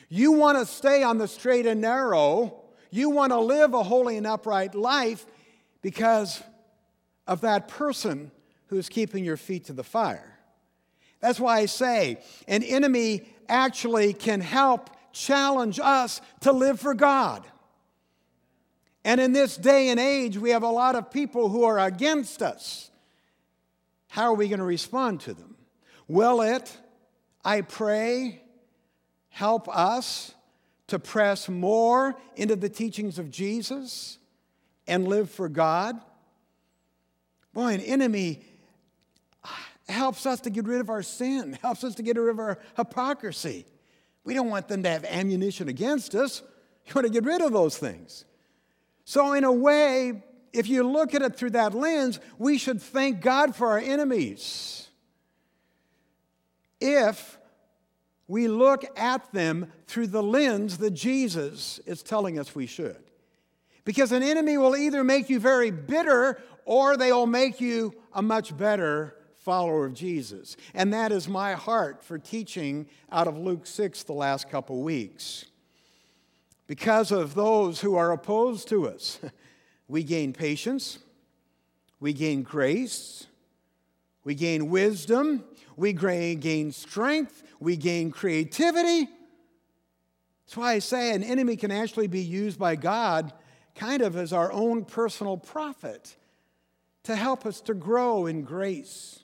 You 0.09 0.33
want 0.33 0.59
to 0.59 0.67
stay 0.67 1.05
on 1.05 1.19
the 1.19 1.29
straight 1.29 1.67
and 1.67 1.81
narrow. 1.81 2.65
You 2.91 3.11
want 3.11 3.31
to 3.31 3.39
live 3.39 3.75
a 3.75 3.85
holy 3.85 4.17
and 4.17 4.27
upright 4.27 4.75
life 4.75 5.25
because 5.83 6.43
of 7.29 7.43
that 7.43 7.69
person 7.69 8.33
who 8.67 8.77
is 8.77 8.89
keeping 8.89 9.25
your 9.25 9.37
feet 9.37 9.67
to 9.67 9.73
the 9.73 9.85
fire. 9.85 10.37
That's 11.21 11.39
why 11.39 11.59
I 11.59 11.67
say 11.67 12.19
an 12.49 12.65
enemy 12.65 13.29
actually 13.49 14.15
can 14.15 14.41
help 14.41 14.91
challenge 15.12 15.79
us 15.83 16.21
to 16.40 16.52
live 16.52 16.81
for 16.81 16.95
God. 16.95 17.47
And 19.05 19.21
in 19.21 19.33
this 19.33 19.57
day 19.57 19.88
and 19.88 19.99
age, 19.99 20.37
we 20.37 20.50
have 20.50 20.62
a 20.62 20.69
lot 20.69 20.95
of 20.95 21.11
people 21.11 21.49
who 21.49 21.64
are 21.64 21.79
against 21.79 22.43
us. 22.43 22.90
How 24.09 24.25
are 24.25 24.35
we 24.35 24.49
going 24.49 24.59
to 24.59 24.64
respond 24.64 25.21
to 25.23 25.35
them? 25.35 25.57
Will 26.09 26.43
it, 26.43 26.76
I 27.45 27.62
pray, 27.62 28.43
help 29.29 29.69
us 29.69 30.35
to 30.88 30.99
press 30.99 31.49
more 31.49 32.17
into 32.37 32.57
the 32.57 32.69
teachings 32.69 33.19
of 33.19 33.31
Jesus 33.31 34.19
and 34.87 35.07
live 35.07 35.31
for 35.31 35.49
God? 35.49 35.99
Boy, 37.55 37.75
an 37.75 37.81
enemy, 37.81 38.43
helps 39.88 40.26
us 40.26 40.40
to 40.43 40.50
get 40.50 40.67
rid 40.67 40.81
of 40.81 40.90
our 40.90 41.02
sin, 41.02 41.59
helps 41.62 41.85
us 41.85 41.95
to 41.97 42.02
get 42.02 42.17
rid 42.17 42.31
of 42.31 42.38
our 42.38 42.59
hypocrisy. 42.76 43.67
We 44.25 44.35
don't 44.35 44.49
want 44.49 44.69
them 44.69 44.83
to 44.83 44.89
have 44.89 45.05
ammunition 45.05 45.69
against 45.69 46.15
us. 46.15 46.43
You 46.87 46.95
want 46.95 47.07
to 47.07 47.12
get 47.12 47.25
rid 47.25 47.41
of 47.43 47.53
those 47.53 47.77
things. 47.79 48.25
So, 49.05 49.35
in 49.35 49.45
a 49.45 49.53
way, 49.53 50.25
if 50.53 50.67
you 50.67 50.83
look 50.83 51.15
at 51.15 51.23
it 51.23 51.37
through 51.37 51.50
that 51.50 51.73
lens, 51.75 52.19
we 52.39 52.59
should 52.59 52.83
thank 52.83 53.21
God 53.21 53.55
for 53.55 53.69
our 53.69 53.79
enemies. 53.79 54.89
If 56.81 57.39
we 58.31 58.47
look 58.47 58.85
at 58.97 59.33
them 59.33 59.71
through 59.87 60.07
the 60.07 60.23
lens 60.23 60.79
that 60.79 60.93
Jesus 60.93 61.81
is 61.85 62.03
telling 62.03 62.39
us 62.39 62.55
we 62.55 62.67
should. 62.67 63.03
Because 63.85 64.12
an 64.12 64.23
enemy 64.23 64.57
will 64.57 64.77
either 64.77 65.03
make 65.03 65.29
you 65.29 65.41
very 65.41 65.73
bitter 65.73 66.41
or 66.65 66.97
they 66.97 67.12
will 67.12 67.27
make 67.27 67.61
you 67.61 67.93
a 68.12 68.23
much 68.23 68.57
better 68.57 69.17
follower 69.50 69.85
of 69.85 69.95
Jesus. 69.95 70.57
And 70.75 70.92
that 70.92 71.11
is 71.11 71.26
my 71.26 71.54
heart 71.54 72.04
for 72.04 72.21
teaching 72.21 72.87
out 73.11 73.26
of 73.26 73.37
Luke 73.37 73.66
6 73.66 74.04
the 74.04 74.12
last 74.12 74.49
couple 74.49 74.80
weeks. 74.80 75.45
Because 76.69 77.11
of 77.11 77.35
those 77.35 77.80
who 77.80 77.97
are 77.97 78.12
opposed 78.12 78.69
to 78.69 78.87
us, 78.87 79.19
we 79.88 80.04
gain 80.04 80.33
patience, 80.33 81.00
we 81.99 82.12
gain 82.12 82.45
grace, 82.45 83.26
we 84.23 84.37
gain 84.37 84.71
wisdom, 84.71 85.42
we 85.75 85.92
gain 85.95 86.71
strength, 86.71 87.42
we 87.59 87.76
gain 87.76 88.12
creativity. 88.12 89.09
That's 90.47 90.57
why 90.57 90.75
I 90.75 90.78
say 90.78 91.12
an 91.12 91.25
enemy 91.25 91.57
can 91.57 91.73
actually 91.73 92.07
be 92.07 92.23
used 92.23 92.57
by 92.57 92.76
God 92.76 93.33
kind 93.75 94.00
of 94.00 94.14
as 94.14 94.33
our 94.33 94.52
own 94.52 94.85
personal 94.85 95.37
prophet 95.37 96.14
to 97.02 97.16
help 97.16 97.45
us 97.45 97.61
to 97.62 97.75
grow 97.75 98.26
in 98.26 98.42
grace 98.42 99.20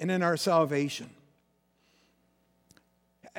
and 0.00 0.10
in 0.10 0.22
our 0.22 0.36
salvation. 0.36 1.10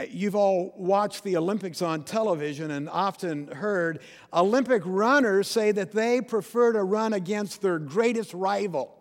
You've 0.09 0.35
all 0.35 0.73
watched 0.77 1.23
the 1.23 1.35
Olympics 1.35 1.81
on 1.81 2.03
television 2.03 2.71
and 2.71 2.87
often 2.89 3.47
heard 3.47 3.99
Olympic 4.31 4.83
runners 4.85 5.49
say 5.49 5.73
that 5.73 5.91
they 5.91 6.21
prefer 6.21 6.71
to 6.73 6.83
run 6.83 7.11
against 7.11 7.61
their 7.61 7.77
greatest 7.77 8.33
rival 8.33 8.95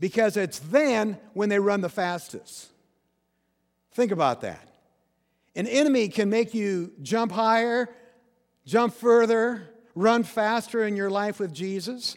because 0.00 0.36
it's 0.36 0.58
then 0.58 1.18
when 1.34 1.50
they 1.50 1.58
run 1.58 1.82
the 1.82 1.88
fastest. 1.88 2.68
Think 3.92 4.10
about 4.10 4.40
that. 4.40 4.66
An 5.54 5.66
enemy 5.66 6.08
can 6.08 6.30
make 6.30 6.54
you 6.54 6.92
jump 7.02 7.30
higher, 7.32 7.88
jump 8.64 8.94
further, 8.94 9.68
run 9.94 10.24
faster 10.24 10.84
in 10.84 10.96
your 10.96 11.10
life 11.10 11.38
with 11.38 11.52
Jesus, 11.52 12.16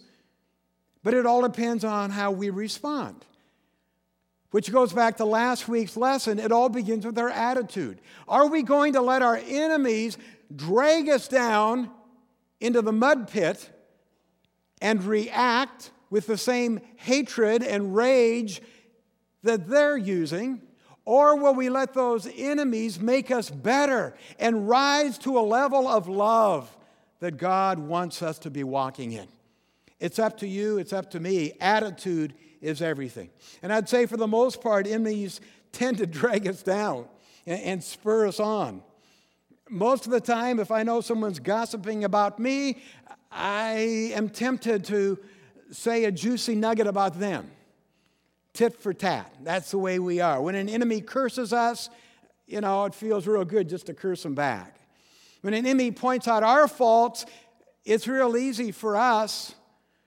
but 1.03 1.13
it 1.13 1.25
all 1.25 1.41
depends 1.41 1.83
on 1.83 2.09
how 2.09 2.31
we 2.31 2.49
respond. 2.49 3.25
Which 4.53 4.71
goes 4.71 4.93
back 4.93 5.17
to 5.17 5.25
last 5.25 5.67
week's 5.67 5.97
lesson. 5.97 6.37
It 6.37 6.51
all 6.51 6.69
begins 6.69 7.07
with 7.07 7.17
our 7.17 7.31
attitude. 7.31 7.99
Are 8.27 8.45
we 8.45 8.61
going 8.61 8.93
to 8.93 9.01
let 9.01 9.23
our 9.23 9.41
enemies 9.47 10.15
drag 10.55 11.09
us 11.09 11.27
down 11.27 11.89
into 12.59 12.83
the 12.83 12.91
mud 12.91 13.29
pit 13.29 13.67
and 14.79 15.03
react 15.03 15.89
with 16.11 16.27
the 16.27 16.37
same 16.37 16.81
hatred 16.97 17.63
and 17.63 17.95
rage 17.95 18.61
that 19.41 19.67
they're 19.67 19.97
using? 19.97 20.61
Or 21.03 21.35
will 21.35 21.55
we 21.55 21.69
let 21.69 21.95
those 21.95 22.29
enemies 22.37 22.99
make 22.99 23.31
us 23.31 23.49
better 23.49 24.15
and 24.37 24.69
rise 24.69 25.17
to 25.17 25.39
a 25.39 25.41
level 25.41 25.87
of 25.87 26.07
love 26.07 26.77
that 27.21 27.37
God 27.37 27.79
wants 27.79 28.21
us 28.21 28.37
to 28.37 28.51
be 28.51 28.63
walking 28.63 29.13
in? 29.13 29.27
It's 29.99 30.19
up 30.19 30.37
to 30.37 30.47
you, 30.47 30.77
it's 30.77 30.93
up 30.93 31.09
to 31.09 31.19
me. 31.19 31.53
Attitude 31.59 32.35
is 32.63 32.81
everything. 32.81 33.29
And 33.61 33.71
I'd 33.71 33.89
say 33.89 34.05
for 34.05 34.17
the 34.17 34.27
most 34.27 34.61
part, 34.61 34.87
enemies 34.87 35.41
tend 35.71 35.97
to 35.97 36.07
drag 36.07 36.47
us 36.47 36.63
down 36.63 37.05
and, 37.45 37.61
and 37.61 37.83
spur 37.83 38.27
us 38.27 38.39
on. 38.39 38.81
Most 39.69 40.05
of 40.05 40.11
the 40.11 40.21
time, 40.21 40.59
if 40.59 40.71
I 40.71 40.83
know 40.83 41.01
someone's 41.01 41.39
gossiping 41.39 42.03
about 42.03 42.39
me, 42.39 42.81
I 43.31 44.11
am 44.13 44.29
tempted 44.29 44.85
to 44.85 45.19
say 45.71 46.05
a 46.05 46.11
juicy 46.11 46.55
nugget 46.55 46.87
about 46.87 47.19
them. 47.19 47.49
Tit 48.53 48.79
for 48.79 48.93
tat. 48.93 49.33
That's 49.41 49.71
the 49.71 49.79
way 49.79 49.97
we 49.97 50.19
are. 50.19 50.39
When 50.41 50.53
an 50.53 50.69
enemy 50.69 51.01
curses 51.01 51.53
us, 51.53 51.89
you 52.45 52.61
know, 52.61 52.85
it 52.85 52.93
feels 52.93 53.25
real 53.25 53.45
good 53.45 53.67
just 53.67 53.87
to 53.87 53.93
curse 53.93 54.21
them 54.21 54.35
back. 54.35 54.79
When 55.41 55.53
an 55.53 55.65
enemy 55.65 55.91
points 55.91 56.27
out 56.27 56.43
our 56.43 56.67
faults, 56.67 57.25
it's 57.83 58.07
real 58.07 58.37
easy 58.37 58.71
for 58.71 58.95
us 58.95 59.55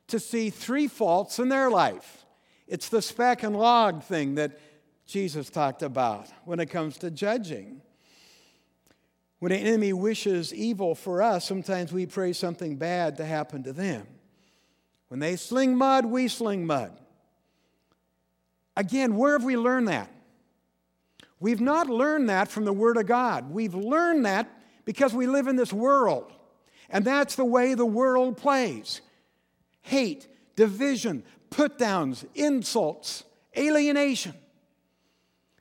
to 0.09 0.21
see 0.21 0.51
three 0.51 0.87
faults 0.87 1.39
in 1.39 1.49
their 1.49 1.71
life. 1.71 2.25
It's 2.67 2.89
the 2.89 3.03
speck 3.03 3.43
and 3.43 3.57
log 3.57 4.03
thing 4.03 4.35
that 4.37 4.59
Jesus 5.07 5.51
talked 5.51 5.83
about 5.83 6.29
when 6.45 6.59
it 6.59 6.67
comes 6.67 6.99
to 6.99 7.11
judging. 7.11 7.81
When 9.39 9.53
an 9.53 9.61
enemy 9.61 9.93
wishes 9.93 10.53
evil 10.53 10.95
for 10.95 11.23
us, 11.23 11.45
sometimes 11.45 11.93
we 11.93 12.07
pray 12.07 12.33
something 12.33 12.77
bad 12.77 13.19
to 13.19 13.25
happen 13.25 13.63
to 13.65 13.73
them. 13.73 14.07
When 15.09 15.21
they 15.21 15.37
sling 15.37 15.77
mud, 15.77 16.07
we 16.07 16.29
sling 16.29 16.67
mud. 16.67 16.99
Again, 18.77 19.17
where 19.17 19.33
have 19.33 19.45
we 19.45 19.57
learned 19.57 19.89
that? 19.89 20.11
We've 21.39 21.61
not 21.61 21.89
learned 21.89 22.31
that 22.31 22.49
from 22.49 22.65
the 22.65 22.73
Word 22.73 22.97
of 22.97 23.07
God. 23.07 23.51
We've 23.51 23.75
learned 23.75 24.25
that 24.27 24.51
because 24.85 25.15
we 25.15 25.27
live 25.27 25.47
in 25.47 25.57
this 25.57 25.73
world. 25.73 26.33
And 26.89 27.05
that's 27.05 27.37
the 27.37 27.45
way 27.45 27.75
the 27.75 27.87
world 27.87 28.37
plays 28.37 29.01
hate, 29.83 30.27
division, 30.57 31.23
put 31.50 31.79
downs, 31.79 32.25
insults, 32.35 33.25
alienation. 33.57 34.35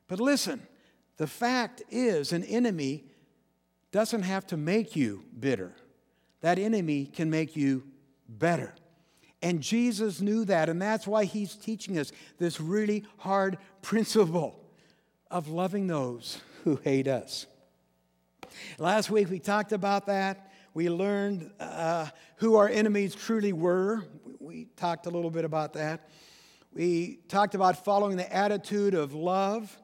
But 0.08 0.20
listen, 0.20 0.62
the 1.18 1.27
fact 1.27 1.82
is, 1.89 2.32
an 2.32 2.44
enemy 2.44 3.06
doesn't 3.92 4.24
have 4.24 4.46
to 4.48 4.58
make 4.58 4.96
you 4.96 5.24
bitter, 5.39 5.74
that 6.42 6.60
enemy 6.60 7.06
can 7.06 7.30
make 7.30 7.56
you 7.56 7.84
better. 8.27 8.74
And 9.42 9.62
Jesus 9.62 10.22
knew 10.22 10.44
that, 10.46 10.70
and 10.70 10.82
that's 10.82 11.06
why 11.06 11.25
he's 11.25 11.56
teaching 11.56 12.00
us 12.00 12.12
this 12.39 12.60
really 12.60 13.04
hard 13.18 13.58
principle 13.82 14.60
of 15.30 15.48
loving 15.48 15.88
those 15.88 16.39
who 16.63 16.77
hate 16.84 17.08
us. 17.08 17.46
Last 18.77 19.10
week 19.10 19.30
we 19.30 19.39
talked 19.39 19.72
about 19.72 20.08
that. 20.08 20.51
We 20.74 20.89
learned 20.89 21.51
uh, 21.60 22.08
who 22.38 22.56
our 22.56 22.68
enemies 22.68 23.15
truly 23.15 23.54
were. 23.54 24.04
We 24.46 24.66
talked 24.78 25.08
a 25.08 25.10
little 25.10 25.32
bit 25.32 25.44
about 25.44 25.74
that. 25.74 26.08
We 26.72 27.18
talked 27.30 27.56
about 27.56 27.84
following 27.84 28.16
the 28.16 28.32
attitude 28.32 28.94
of 28.94 29.16
love. 29.16 29.75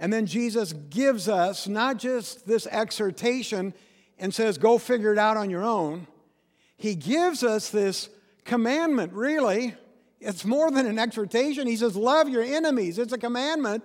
And 0.00 0.12
then 0.12 0.26
Jesus 0.26 0.72
gives 0.72 1.28
us 1.28 1.68
not 1.68 1.98
just 1.98 2.44
this 2.44 2.66
exhortation 2.66 3.72
and 4.18 4.34
says, 4.34 4.58
go 4.58 4.78
figure 4.78 5.12
it 5.12 5.18
out 5.18 5.36
on 5.36 5.48
your 5.48 5.62
own. 5.62 6.08
He 6.76 6.96
gives 6.96 7.44
us 7.44 7.70
this 7.70 8.08
commandment, 8.44 9.12
really. 9.12 9.76
It's 10.20 10.44
more 10.44 10.72
than 10.72 10.86
an 10.86 10.98
exhortation. 10.98 11.68
He 11.68 11.76
says, 11.76 11.94
love 11.94 12.28
your 12.28 12.42
enemies. 12.42 12.98
It's 12.98 13.12
a 13.12 13.18
commandment. 13.18 13.84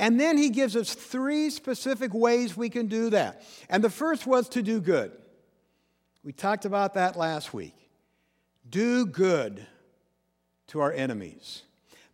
And 0.00 0.18
then 0.18 0.36
he 0.36 0.50
gives 0.50 0.74
us 0.74 0.94
three 0.94 1.48
specific 1.50 2.12
ways 2.12 2.56
we 2.56 2.68
can 2.68 2.88
do 2.88 3.08
that. 3.10 3.44
And 3.68 3.84
the 3.84 3.90
first 3.90 4.26
was 4.26 4.48
to 4.48 4.62
do 4.64 4.80
good. 4.80 5.12
We 6.24 6.32
talked 6.32 6.64
about 6.64 6.94
that 6.94 7.14
last 7.14 7.54
week. 7.54 7.81
Do 8.72 9.04
good 9.04 9.66
to 10.68 10.80
our 10.80 10.90
enemies. 10.92 11.62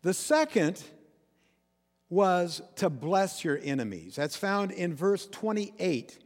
The 0.03 0.13
second 0.13 0.83
was 2.11 2.61
to 2.77 2.91
bless 2.91 3.45
your 3.45 3.61
enemies. 3.63 4.17
That's 4.17 4.35
found 4.35 4.73
in 4.73 4.93
verse 4.93 5.29
28 5.29 6.19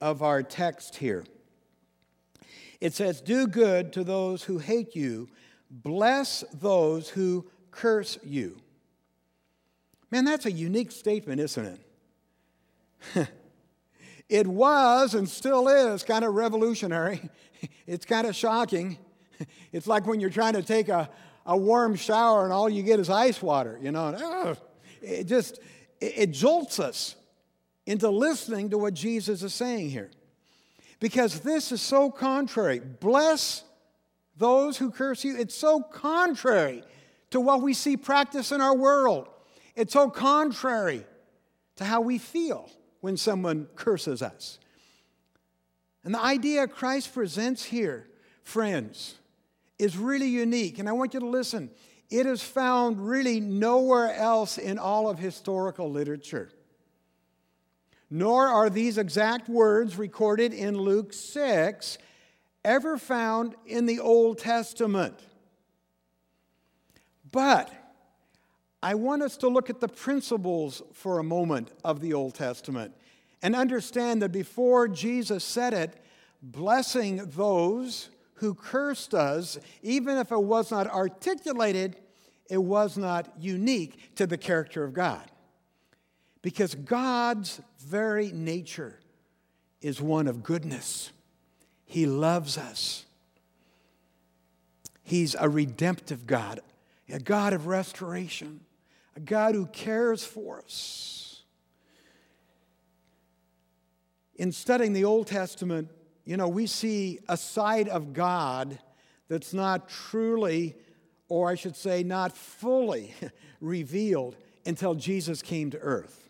of 0.00 0.22
our 0.22 0.42
text 0.42 0.96
here. 0.96 1.26
It 2.80 2.94
says, 2.94 3.20
Do 3.20 3.46
good 3.46 3.92
to 3.92 4.04
those 4.04 4.44
who 4.44 4.56
hate 4.56 4.96
you, 4.96 5.28
bless 5.70 6.44
those 6.54 7.10
who 7.10 7.44
curse 7.70 8.18
you. 8.24 8.56
Man, 10.10 10.24
that's 10.24 10.46
a 10.46 10.52
unique 10.52 10.92
statement, 10.92 11.40
isn't 11.42 11.78
it? 13.16 13.28
It 14.28 14.46
was 14.46 15.14
and 15.14 15.26
still 15.26 15.68
is 15.68 16.02
kind 16.02 16.24
of 16.24 16.34
revolutionary. 16.34 17.28
It's 17.88 18.04
kind 18.04 18.24
of 18.24 18.36
shocking. 18.36 18.98
It's 19.72 19.86
like 19.86 20.06
when 20.06 20.20
you're 20.20 20.30
trying 20.30 20.54
to 20.54 20.62
take 20.62 20.88
a, 20.88 21.08
a 21.46 21.56
warm 21.56 21.94
shower 21.94 22.44
and 22.44 22.52
all 22.52 22.68
you 22.68 22.82
get 22.82 23.00
is 23.00 23.10
ice 23.10 23.40
water, 23.42 23.78
you 23.82 23.92
know. 23.92 24.14
Oh, 24.18 24.56
it 25.02 25.24
just 25.24 25.58
it, 26.00 26.12
it 26.16 26.30
jolts 26.30 26.80
us 26.80 27.16
into 27.86 28.10
listening 28.10 28.70
to 28.70 28.78
what 28.78 28.94
Jesus 28.94 29.42
is 29.42 29.54
saying 29.54 29.90
here. 29.90 30.10
Because 31.00 31.40
this 31.40 31.72
is 31.72 31.80
so 31.80 32.10
contrary. 32.10 32.80
Bless 32.80 33.64
those 34.36 34.76
who 34.76 34.90
curse 34.90 35.24
you. 35.24 35.36
It's 35.38 35.54
so 35.54 35.80
contrary 35.80 36.82
to 37.30 37.40
what 37.40 37.62
we 37.62 37.74
see 37.74 37.96
practice 37.96 38.52
in 38.52 38.60
our 38.60 38.74
world. 38.74 39.28
It's 39.76 39.92
so 39.92 40.10
contrary 40.10 41.04
to 41.76 41.84
how 41.84 42.00
we 42.00 42.18
feel 42.18 42.68
when 43.00 43.16
someone 43.16 43.68
curses 43.76 44.22
us. 44.22 44.58
And 46.04 46.14
the 46.14 46.20
idea 46.20 46.66
Christ 46.66 47.14
presents 47.14 47.64
here, 47.64 48.06
friends, 48.42 49.16
is 49.78 49.96
really 49.96 50.28
unique. 50.28 50.78
And 50.78 50.88
I 50.88 50.92
want 50.92 51.14
you 51.14 51.20
to 51.20 51.26
listen. 51.26 51.70
it 52.10 52.24
is 52.24 52.42
found 52.42 53.06
really 53.06 53.38
nowhere 53.38 54.14
else 54.14 54.56
in 54.56 54.78
all 54.78 55.10
of 55.10 55.18
historical 55.18 55.90
literature. 55.90 56.50
Nor 58.10 58.46
are 58.46 58.70
these 58.70 58.96
exact 58.96 59.48
words 59.48 59.98
recorded 59.98 60.54
in 60.54 60.78
Luke 60.78 61.12
6 61.12 61.98
ever 62.64 62.96
found 62.96 63.54
in 63.66 63.84
the 63.84 64.00
Old 64.00 64.38
Testament. 64.38 65.20
But 67.30 67.70
I 68.82 68.94
want 68.94 69.22
us 69.22 69.36
to 69.38 69.48
look 69.48 69.68
at 69.68 69.80
the 69.80 69.88
principles 69.88 70.82
for 70.92 71.18
a 71.18 71.24
moment 71.24 71.72
of 71.84 72.00
the 72.00 72.14
Old 72.14 72.34
Testament 72.34 72.94
and 73.42 73.54
understand 73.54 74.22
that 74.22 74.32
before 74.32 74.88
Jesus 74.88 75.44
said 75.44 75.74
it, 75.74 76.02
blessing 76.42 77.16
those 77.36 78.08
who 78.38 78.54
cursed 78.54 79.14
us, 79.14 79.58
even 79.82 80.16
if 80.16 80.30
it 80.30 80.42
was 80.42 80.70
not 80.70 80.86
articulated, 80.86 81.96
it 82.48 82.62
was 82.62 82.96
not 82.96 83.32
unique 83.38 84.14
to 84.16 84.26
the 84.26 84.38
character 84.38 84.84
of 84.84 84.92
God. 84.92 85.30
Because 86.40 86.74
God's 86.74 87.60
very 87.80 88.30
nature 88.32 89.00
is 89.80 90.00
one 90.00 90.26
of 90.28 90.42
goodness. 90.42 91.10
He 91.84 92.06
loves 92.06 92.56
us. 92.56 93.04
He's 95.02 95.34
a 95.38 95.48
redemptive 95.48 96.26
God, 96.26 96.60
a 97.08 97.18
God 97.18 97.52
of 97.52 97.66
restoration, 97.66 98.60
a 99.16 99.20
God 99.20 99.54
who 99.54 99.66
cares 99.66 100.22
for 100.22 100.60
us. 100.60 101.42
In 104.36 104.52
studying 104.52 104.92
the 104.92 105.04
Old 105.04 105.26
Testament, 105.26 105.90
you 106.28 106.36
know, 106.36 106.46
we 106.46 106.66
see 106.66 107.20
a 107.26 107.38
side 107.38 107.88
of 107.88 108.12
God 108.12 108.78
that's 109.28 109.54
not 109.54 109.88
truly, 109.88 110.76
or 111.30 111.48
I 111.48 111.54
should 111.54 111.74
say, 111.74 112.02
not 112.02 112.36
fully 112.36 113.14
revealed 113.62 114.36
until 114.66 114.94
Jesus 114.94 115.40
came 115.40 115.70
to 115.70 115.78
earth. 115.78 116.28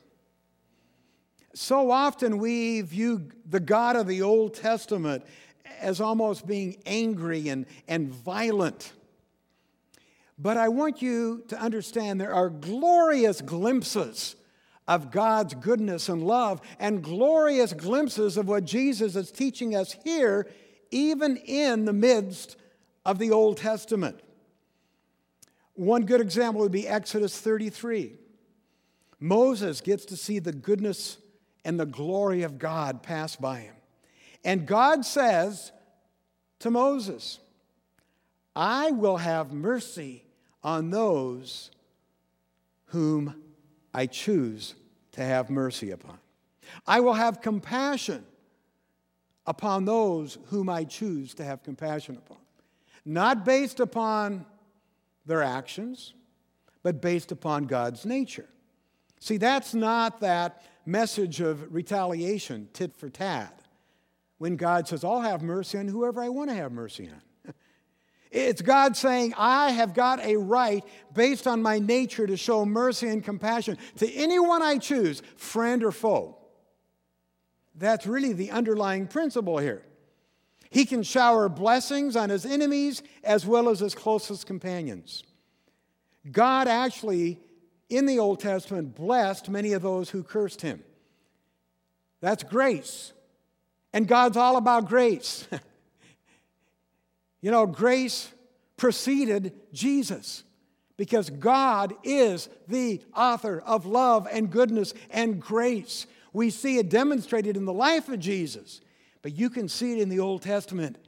So 1.52 1.90
often 1.90 2.38
we 2.38 2.80
view 2.82 3.28
the 3.44 3.58
God 3.58 3.96
of 3.96 4.06
the 4.06 4.22
Old 4.22 4.54
Testament 4.54 5.24
as 5.80 6.00
almost 6.00 6.46
being 6.46 6.76
angry 6.86 7.48
and, 7.48 7.66
and 7.88 8.08
violent. 8.08 8.92
But 10.38 10.58
I 10.58 10.68
want 10.68 11.02
you 11.02 11.42
to 11.48 11.60
understand 11.60 12.20
there 12.20 12.32
are 12.32 12.50
glorious 12.50 13.40
glimpses 13.40 14.36
of 14.88 15.10
God's 15.10 15.54
goodness 15.54 16.08
and 16.08 16.26
love 16.26 16.62
and 16.80 17.04
glorious 17.04 17.74
glimpses 17.74 18.38
of 18.38 18.48
what 18.48 18.64
Jesus 18.64 19.14
is 19.14 19.30
teaching 19.30 19.76
us 19.76 19.94
here, 20.02 20.48
even 20.90 21.36
in 21.36 21.84
the 21.84 21.92
midst 21.92 22.56
of 23.04 23.18
the 23.18 23.30
Old 23.30 23.58
Testament. 23.58 24.18
One 25.74 26.06
good 26.06 26.22
example 26.22 26.62
would 26.62 26.72
be 26.72 26.88
Exodus 26.88 27.38
33. 27.38 28.14
Moses 29.20 29.80
gets 29.82 30.06
to 30.06 30.16
see 30.16 30.38
the 30.38 30.52
goodness 30.52 31.18
and 31.64 31.78
the 31.78 31.86
glory 31.86 32.42
of 32.42 32.58
God 32.58 33.02
pass 33.02 33.36
by 33.36 33.60
him. 33.60 33.74
And 34.44 34.66
God 34.66 35.04
says 35.04 35.70
to 36.60 36.70
Moses, 36.70 37.38
I 38.56 38.90
will 38.92 39.18
have 39.18 39.52
mercy 39.52 40.24
on 40.62 40.90
those 40.90 41.70
whom 42.86 43.34
I 43.92 44.06
choose 44.06 44.74
to 45.12 45.22
have 45.22 45.50
mercy 45.50 45.90
upon. 45.90 46.18
I 46.86 47.00
will 47.00 47.14
have 47.14 47.40
compassion 47.40 48.24
upon 49.46 49.84
those 49.84 50.38
whom 50.46 50.68
I 50.68 50.84
choose 50.84 51.34
to 51.34 51.44
have 51.44 51.62
compassion 51.62 52.16
upon. 52.16 52.38
Not 53.04 53.44
based 53.44 53.80
upon 53.80 54.44
their 55.24 55.42
actions, 55.42 56.14
but 56.82 57.00
based 57.00 57.32
upon 57.32 57.64
God's 57.64 58.04
nature. 58.04 58.48
See, 59.20 59.36
that's 59.36 59.74
not 59.74 60.20
that 60.20 60.62
message 60.86 61.40
of 61.40 61.74
retaliation, 61.74 62.68
tit 62.72 62.96
for 62.96 63.08
tat, 63.08 63.60
when 64.38 64.56
God 64.56 64.86
says, 64.86 65.04
I'll 65.04 65.20
have 65.20 65.42
mercy 65.42 65.78
on 65.78 65.88
whoever 65.88 66.22
I 66.22 66.28
want 66.28 66.50
to 66.50 66.56
have 66.56 66.72
mercy 66.72 67.08
on. 67.08 67.20
It's 68.30 68.60
God 68.60 68.96
saying, 68.96 69.34
I 69.36 69.70
have 69.70 69.94
got 69.94 70.20
a 70.20 70.36
right 70.36 70.84
based 71.14 71.46
on 71.46 71.62
my 71.62 71.78
nature 71.78 72.26
to 72.26 72.36
show 72.36 72.66
mercy 72.66 73.08
and 73.08 73.24
compassion 73.24 73.78
to 73.96 74.12
anyone 74.12 74.62
I 74.62 74.78
choose, 74.78 75.22
friend 75.36 75.82
or 75.82 75.92
foe. 75.92 76.36
That's 77.74 78.06
really 78.06 78.32
the 78.32 78.50
underlying 78.50 79.06
principle 79.06 79.58
here. 79.58 79.82
He 80.70 80.84
can 80.84 81.02
shower 81.02 81.48
blessings 81.48 82.16
on 82.16 82.28
his 82.28 82.44
enemies 82.44 83.02
as 83.24 83.46
well 83.46 83.68
as 83.68 83.80
his 83.80 83.94
closest 83.94 84.46
companions. 84.46 85.22
God 86.30 86.68
actually, 86.68 87.38
in 87.88 88.04
the 88.04 88.18
Old 88.18 88.40
Testament, 88.40 88.94
blessed 88.94 89.48
many 89.48 89.72
of 89.72 89.80
those 89.80 90.10
who 90.10 90.22
cursed 90.22 90.60
him. 90.60 90.82
That's 92.20 92.42
grace. 92.42 93.12
And 93.92 94.06
God's 94.06 94.36
all 94.36 94.56
about 94.56 94.88
grace. 94.88 95.48
You 97.40 97.50
know, 97.50 97.66
grace 97.66 98.32
preceded 98.76 99.52
Jesus 99.72 100.44
because 100.96 101.30
God 101.30 101.94
is 102.02 102.48
the 102.66 103.00
author 103.14 103.62
of 103.64 103.86
love 103.86 104.26
and 104.30 104.50
goodness 104.50 104.92
and 105.10 105.40
grace. 105.40 106.06
We 106.32 106.50
see 106.50 106.78
it 106.78 106.90
demonstrated 106.90 107.56
in 107.56 107.64
the 107.64 107.72
life 107.72 108.08
of 108.08 108.18
Jesus, 108.18 108.80
but 109.22 109.36
you 109.36 109.50
can 109.50 109.68
see 109.68 109.92
it 109.92 109.98
in 110.00 110.08
the 110.08 110.20
Old 110.20 110.42
Testament. 110.42 110.98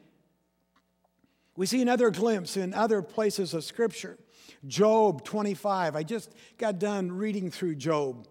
We 1.56 1.66
see 1.66 1.82
another 1.82 2.10
glimpse 2.10 2.56
in 2.56 2.72
other 2.72 3.02
places 3.02 3.52
of 3.52 3.64
Scripture. 3.64 4.16
Job 4.66 5.24
25. 5.24 5.96
I 5.96 6.02
just 6.02 6.32
got 6.58 6.78
done 6.78 7.12
reading 7.12 7.50
through 7.50 7.76
Job. 7.76 8.26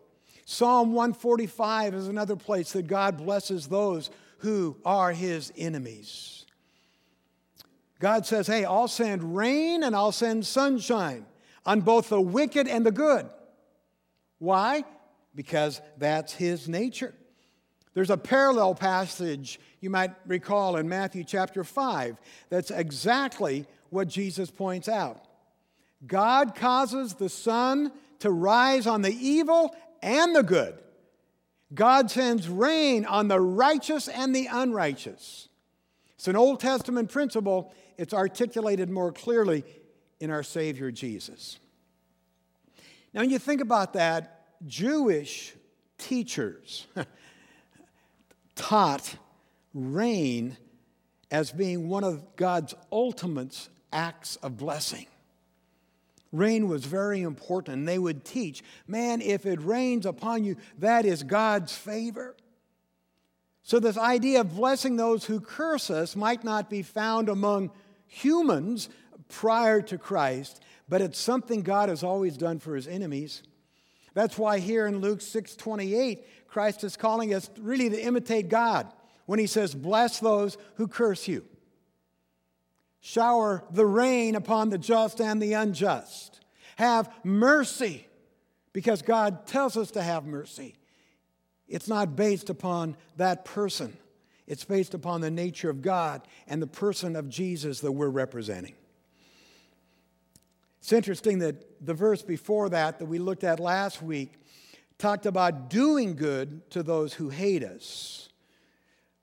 Psalm 0.46 0.94
145 0.94 1.94
is 1.94 2.08
another 2.08 2.36
place 2.36 2.72
that 2.72 2.88
God 2.88 3.18
blesses 3.18 3.68
those 3.68 4.10
who 4.40 4.78
are 4.86 5.12
his 5.12 5.52
enemies. 5.58 6.46
God 8.00 8.26
says, 8.26 8.48
Hey, 8.48 8.66
I'll 8.66 8.88
send 8.88 9.36
rain 9.36 9.84
and 9.84 9.96
I'll 9.96 10.12
send 10.12 10.46
sunshine 10.46 11.26
on 11.66 11.82
both 11.82 12.10
the 12.10 12.22
wicked 12.22 12.68
and 12.68 12.86
the 12.86 12.92
good. 12.92 13.30
Why? 14.40 14.84
Because 15.36 15.82
that's 15.98 16.34
His 16.34 16.68
nature. 16.68 17.14
There's 17.94 18.10
a 18.10 18.18
parallel 18.18 18.76
passage 18.76 19.60
you 19.82 19.90
might 19.90 20.12
recall 20.26 20.78
in 20.78 20.88
Matthew 20.88 21.24
chapter 21.24 21.64
5 21.64 22.18
that's 22.50 22.72
exactly 22.72 23.66
what 23.90 24.08
Jesus 24.08 24.50
points 24.50 24.88
out. 24.88 25.26
God 26.06 26.56
causes 26.56 27.16
the 27.16 27.30
sun 27.30 27.92
to 28.20 28.32
rise 28.32 28.88
on 28.88 29.02
the 29.02 29.12
evil 29.14 29.76
and 30.02 30.36
the 30.36 30.44
good. 30.44 30.80
God 31.74 32.10
sends 32.10 32.48
rain 32.48 33.06
on 33.06 33.28
the 33.28 33.40
righteous 33.40 34.08
and 34.08 34.36
the 34.36 34.48
unrighteous. 34.52 35.50
It's 36.16 36.28
an 36.28 36.36
Old 36.36 36.60
Testament 36.60 37.12
principle 37.12 37.74
it's 38.00 38.14
articulated 38.14 38.90
more 38.90 39.12
clearly 39.12 39.66
in 40.22 40.32
our 40.32 40.42
Savior 40.42 40.90
Jesus. 40.90 41.60
Now, 43.14 43.20
when 43.20 43.30
you 43.30 43.40
think 43.40 43.60
about 43.60 43.92
that, 43.94 44.46
Jewish 44.66 45.54
teachers 45.98 46.88
taught 48.56 49.18
rain 49.74 50.56
as 51.30 51.52
being 51.52 51.90
one 51.90 52.06
of 52.06 52.38
God's 52.38 52.74
ultimate 52.90 53.68
acts 53.92 54.38
of 54.38 54.56
blessing. 54.56 55.08
Rain 56.32 56.70
was 56.70 56.86
very 56.86 57.22
important, 57.22 57.86
they 57.86 58.00
would 58.00 58.24
teach 58.24 58.64
man, 58.88 59.20
if 59.20 59.46
it 59.46 59.62
rains 59.62 60.06
upon 60.06 60.46
you, 60.46 60.56
that 60.78 61.06
is 61.06 61.24
God's 61.24 61.76
favor. 61.76 62.38
So, 63.64 63.80
this 63.80 63.98
idea 63.98 64.42
of 64.42 64.56
blessing 64.56 64.96
those 64.96 65.26
who 65.26 65.42
curse 65.42 65.90
us 65.90 66.16
might 66.16 66.46
not 66.46 66.70
be 66.70 66.82
found 66.82 67.28
among 67.28 67.72
humans 68.10 68.90
prior 69.30 69.82
to 69.84 69.98
Christ, 69.98 70.62
but 70.90 71.02
it's 71.02 71.20
something 71.20 71.62
God 71.62 71.88
has 71.88 72.04
always 72.04 72.36
done 72.36 72.60
for 72.60 72.76
his 72.76 72.88
enemies. 72.88 73.44
That's 74.14 74.38
why 74.38 74.60
here 74.60 74.88
in 74.88 75.00
Luke 75.00 75.22
6 75.22 75.56
28, 75.56 76.48
Christ 76.48 76.84
is 76.84 76.98
calling 76.98 77.34
us 77.34 77.50
really 77.60 77.90
to 77.90 78.02
imitate 78.02 78.50
God 78.50 78.92
when 79.28 79.40
he 79.40 79.48
says, 79.48 79.74
Bless 79.76 80.20
those 80.20 80.58
who 80.76 80.88
curse 80.88 81.28
you. 81.28 81.46
Shower 83.00 83.64
the 83.72 83.86
rain 83.86 84.36
upon 84.36 84.70
the 84.70 84.78
just 84.78 85.22
and 85.22 85.42
the 85.42 85.54
unjust. 85.54 86.42
Have 86.78 87.10
mercy 87.24 88.08
because 88.74 89.02
God 89.02 89.46
tells 89.46 89.78
us 89.78 89.92
to 89.92 90.02
have 90.02 90.26
mercy. 90.26 90.76
It's 91.68 91.88
not 91.88 92.16
based 92.16 92.50
upon 92.50 92.98
that 93.18 93.46
person. 93.46 93.96
It's 94.50 94.66
based 94.66 94.96
upon 94.96 95.22
the 95.22 95.30
nature 95.30 95.70
of 95.70 95.84
God 95.84 96.28
and 96.48 96.60
the 96.60 96.68
person 96.68 97.16
of 97.16 97.30
Jesus 97.30 97.82
that 97.82 97.92
we're 97.92 98.10
representing. 98.10 98.74
It's 100.80 100.92
interesting 100.92 101.40
that 101.40 101.86
the 101.86 101.94
verse 101.94 102.24
before 102.24 102.68
that, 102.70 102.98
that 102.98 103.06
we 103.06 103.20
looked 103.20 103.44
at 103.44 103.60
last 103.60 104.02
week, 104.02 104.34
talked 104.98 105.28
about 105.28 105.70
doing 105.70 106.16
good 106.16 106.68
to 106.72 106.82
those 106.82 107.14
who 107.14 107.30
hate 107.30 107.64
us. 107.64 108.30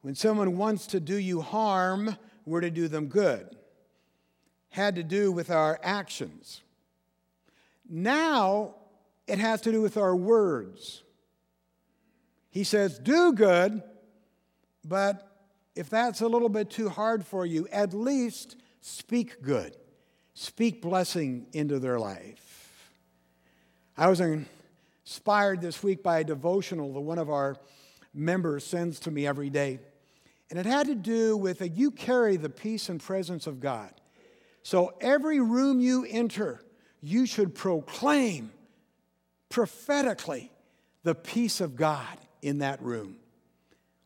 When 0.02 0.14
someone 0.14 0.56
wants 0.56 0.86
to 0.88 1.00
do 1.00 1.16
you 1.16 1.40
harm, 1.40 2.16
we're 2.44 2.60
to 2.60 2.70
do 2.70 2.86
them 2.86 3.08
good. 3.08 3.48
Had 4.68 4.94
to 4.94 5.02
do 5.02 5.32
with 5.32 5.50
our 5.50 5.80
actions. 5.82 6.62
Now 7.88 8.76
it 9.26 9.40
has 9.40 9.60
to 9.62 9.72
do 9.72 9.82
with 9.82 9.96
our 9.96 10.14
words. 10.14 11.02
He 12.50 12.62
says, 12.62 13.00
Do 13.00 13.32
good, 13.32 13.82
but 14.88 15.36
if 15.74 15.90
that's 15.90 16.20
a 16.20 16.28
little 16.28 16.48
bit 16.48 16.70
too 16.70 16.88
hard 16.88 17.24
for 17.24 17.44
you, 17.44 17.68
at 17.70 17.92
least 17.92 18.56
speak 18.80 19.42
good. 19.42 19.76
Speak 20.34 20.82
blessing 20.82 21.46
into 21.52 21.78
their 21.78 21.98
life. 21.98 22.90
I 23.96 24.08
was 24.08 24.20
inspired 24.20 25.60
this 25.60 25.82
week 25.82 26.02
by 26.02 26.20
a 26.20 26.24
devotional 26.24 26.92
that 26.92 27.00
one 27.00 27.18
of 27.18 27.30
our 27.30 27.56
members 28.12 28.64
sends 28.64 29.00
to 29.00 29.10
me 29.10 29.26
every 29.26 29.50
day. 29.50 29.78
And 30.50 30.58
it 30.58 30.66
had 30.66 30.86
to 30.86 30.94
do 30.94 31.36
with 31.36 31.58
that 31.58 31.70
you 31.70 31.90
carry 31.90 32.36
the 32.36 32.50
peace 32.50 32.88
and 32.88 33.00
presence 33.00 33.46
of 33.46 33.60
God. 33.60 33.92
So 34.62 34.94
every 35.00 35.40
room 35.40 35.80
you 35.80 36.06
enter, 36.08 36.60
you 37.00 37.26
should 37.26 37.54
proclaim 37.54 38.52
prophetically 39.48 40.50
the 41.02 41.14
peace 41.14 41.60
of 41.60 41.76
God 41.76 42.18
in 42.42 42.58
that 42.58 42.82
room. 42.82 43.16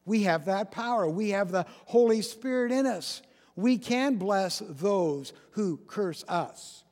We 0.05 0.25
have 0.25 0.47
that 0.47 0.71
power. 0.71 1.09
We 1.09 1.31
have 1.31 1.51
the 1.51 1.67
Holy 1.87 2.23
Spirit 2.23 2.73
in 2.73 2.87
us. 2.87 3.23
We 3.57 3.79
can 3.79 4.17
bless 4.17 4.61
those 4.67 5.33
who 5.53 5.79
curse 5.87 6.25
us. 6.29 6.85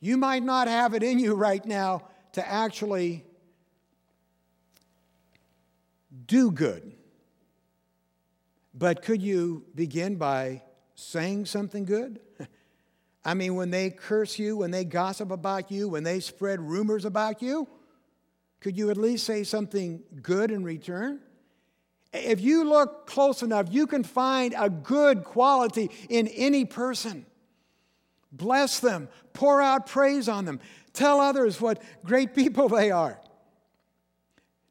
You 0.00 0.16
might 0.16 0.42
not 0.42 0.68
have 0.68 0.94
it 0.94 1.02
in 1.02 1.18
you 1.18 1.34
right 1.34 1.64
now 1.64 2.08
to 2.32 2.46
actually 2.46 3.24
do 6.26 6.50
good. 6.50 6.92
But 8.74 9.02
could 9.02 9.20
you 9.20 9.64
begin 9.74 10.16
by 10.16 10.62
saying 10.94 11.46
something 11.46 11.84
good? 11.84 12.20
I 13.24 13.34
mean, 13.34 13.56
when 13.56 13.70
they 13.70 13.90
curse 13.90 14.38
you, 14.38 14.56
when 14.56 14.70
they 14.70 14.84
gossip 14.84 15.30
about 15.30 15.70
you, 15.70 15.88
when 15.88 16.04
they 16.04 16.20
spread 16.20 16.60
rumors 16.60 17.04
about 17.04 17.42
you, 17.42 17.68
could 18.60 18.76
you 18.76 18.90
at 18.90 18.96
least 18.96 19.24
say 19.26 19.44
something 19.44 20.02
good 20.22 20.50
in 20.50 20.62
return? 20.62 21.20
If 22.12 22.40
you 22.40 22.64
look 22.64 23.06
close 23.06 23.42
enough, 23.42 23.66
you 23.70 23.86
can 23.86 24.02
find 24.02 24.54
a 24.56 24.70
good 24.70 25.24
quality 25.24 25.90
in 26.08 26.26
any 26.28 26.64
person. 26.64 27.26
Bless 28.32 28.80
them, 28.80 29.08
pour 29.32 29.60
out 29.60 29.86
praise 29.86 30.28
on 30.28 30.44
them, 30.44 30.60
tell 30.92 31.20
others 31.20 31.60
what 31.60 31.82
great 32.04 32.34
people 32.34 32.68
they 32.68 32.90
are. 32.90 33.20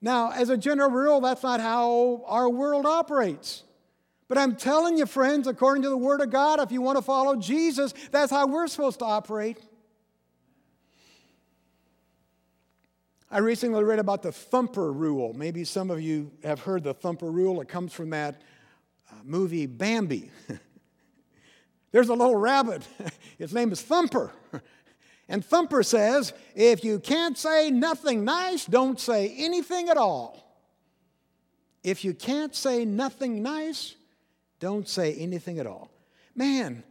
Now, 0.02 0.32
as 0.32 0.50
a 0.50 0.58
general 0.58 0.91
rule, 0.91 1.21
that's 1.21 1.43
not 1.43 1.60
how 1.60 2.23
our 2.28 2.50
world 2.50 2.86
operates. 2.86 3.63
But 4.28 4.38
I'm 4.38 4.56
telling 4.56 4.97
you, 4.97 5.06
friends, 5.06 5.47
according 5.47 5.84
to 5.84 5.89
the 5.89 5.97
Word 5.97 6.21
of 6.21 6.30
God, 6.30 6.60
if 6.60 6.71
you 6.71 6.82
want 6.82 6.97
to 6.97 7.02
follow 7.02 7.36
Jesus, 7.36 7.93
that's 8.12 8.32
how 8.32 8.45
we're 8.45 8.67
supposed 8.67 9.00
to 9.00 9.06
operate. 9.06 9.58
I 13.30 13.40
recently 13.40 13.84
read 13.84 14.00
about 14.00 14.22
the 14.22 14.32
thumper 14.32 14.92
rule. 14.92 15.34
Maybe 15.34 15.66
some 15.66 15.92
of 15.92 16.02
you 16.02 16.32
have 16.44 16.62
heard 16.62 16.84
the 16.84 16.94
thumper 16.94 17.30
rule. 17.30 17.60
It 17.60 17.68
comes 17.68 17.94
from 17.94 18.12
that 18.12 18.42
uh, 19.12 19.16
movie 19.24 19.66
Bambi. 19.66 20.32
There's 21.92 22.10
a 22.10 22.13
little 22.13 22.36
rabbit. 22.36 22.84
His 23.38 23.54
name 23.54 23.72
is 23.72 23.82
Thumper. 23.82 24.32
And 25.30 25.44
Thumper 25.44 25.84
says, 25.84 26.32
if 26.56 26.86
you 26.86 27.00
can't 27.00 27.38
say 27.38 27.70
nothing 27.70 28.24
nice, 28.24 28.66
don't 28.66 28.98
say 28.98 29.34
anything 29.38 29.90
at 29.90 29.98
all. 29.98 30.58
If 31.84 32.06
you 32.06 32.13
can't 32.13 32.56
say 32.56 32.86
nothing 32.86 33.44
nice, 33.44 33.96
don't 34.60 34.88
say 34.88 35.16
anything 35.16 35.60
at 35.60 35.68
all. 35.68 35.92
Man, 36.34 36.82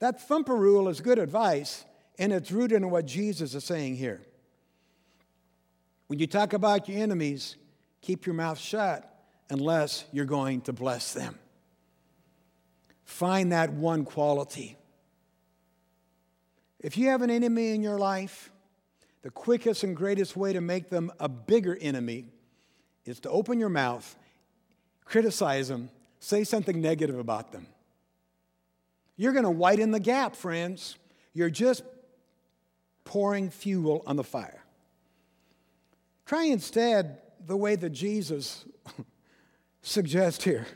that 0.00 0.26
Thumper 0.26 0.56
rule 0.56 0.88
is 0.88 1.02
good 1.02 1.18
advice, 1.18 1.84
and 2.18 2.32
it's 2.32 2.50
rooted 2.50 2.78
in 2.78 2.90
what 2.90 3.04
Jesus 3.04 3.54
is 3.54 3.64
saying 3.64 3.96
here. 3.96 4.22
When 6.12 6.18
you 6.18 6.26
talk 6.26 6.52
about 6.52 6.90
your 6.90 7.02
enemies, 7.02 7.56
keep 8.02 8.26
your 8.26 8.34
mouth 8.34 8.58
shut 8.58 9.24
unless 9.48 10.04
you're 10.12 10.26
going 10.26 10.60
to 10.60 10.72
bless 10.74 11.14
them. 11.14 11.38
Find 13.02 13.52
that 13.52 13.72
one 13.72 14.04
quality. 14.04 14.76
If 16.80 16.98
you 16.98 17.08
have 17.08 17.22
an 17.22 17.30
enemy 17.30 17.74
in 17.74 17.82
your 17.82 17.96
life, 17.96 18.52
the 19.22 19.30
quickest 19.30 19.84
and 19.84 19.96
greatest 19.96 20.36
way 20.36 20.52
to 20.52 20.60
make 20.60 20.90
them 20.90 21.10
a 21.18 21.30
bigger 21.30 21.78
enemy 21.80 22.26
is 23.06 23.18
to 23.20 23.30
open 23.30 23.58
your 23.58 23.70
mouth, 23.70 24.14
criticize 25.06 25.68
them, 25.68 25.88
say 26.20 26.44
something 26.44 26.78
negative 26.82 27.18
about 27.18 27.52
them. 27.52 27.66
You're 29.16 29.32
going 29.32 29.44
to 29.44 29.50
widen 29.50 29.92
the 29.92 29.98
gap, 29.98 30.36
friends. 30.36 30.98
You're 31.32 31.48
just 31.48 31.82
pouring 33.04 33.48
fuel 33.48 34.02
on 34.06 34.16
the 34.16 34.24
fire. 34.24 34.61
Try 36.26 36.44
instead 36.44 37.18
the 37.46 37.56
way 37.56 37.76
that 37.76 37.90
Jesus 37.90 38.64
suggests 39.82 40.44
here. 40.44 40.66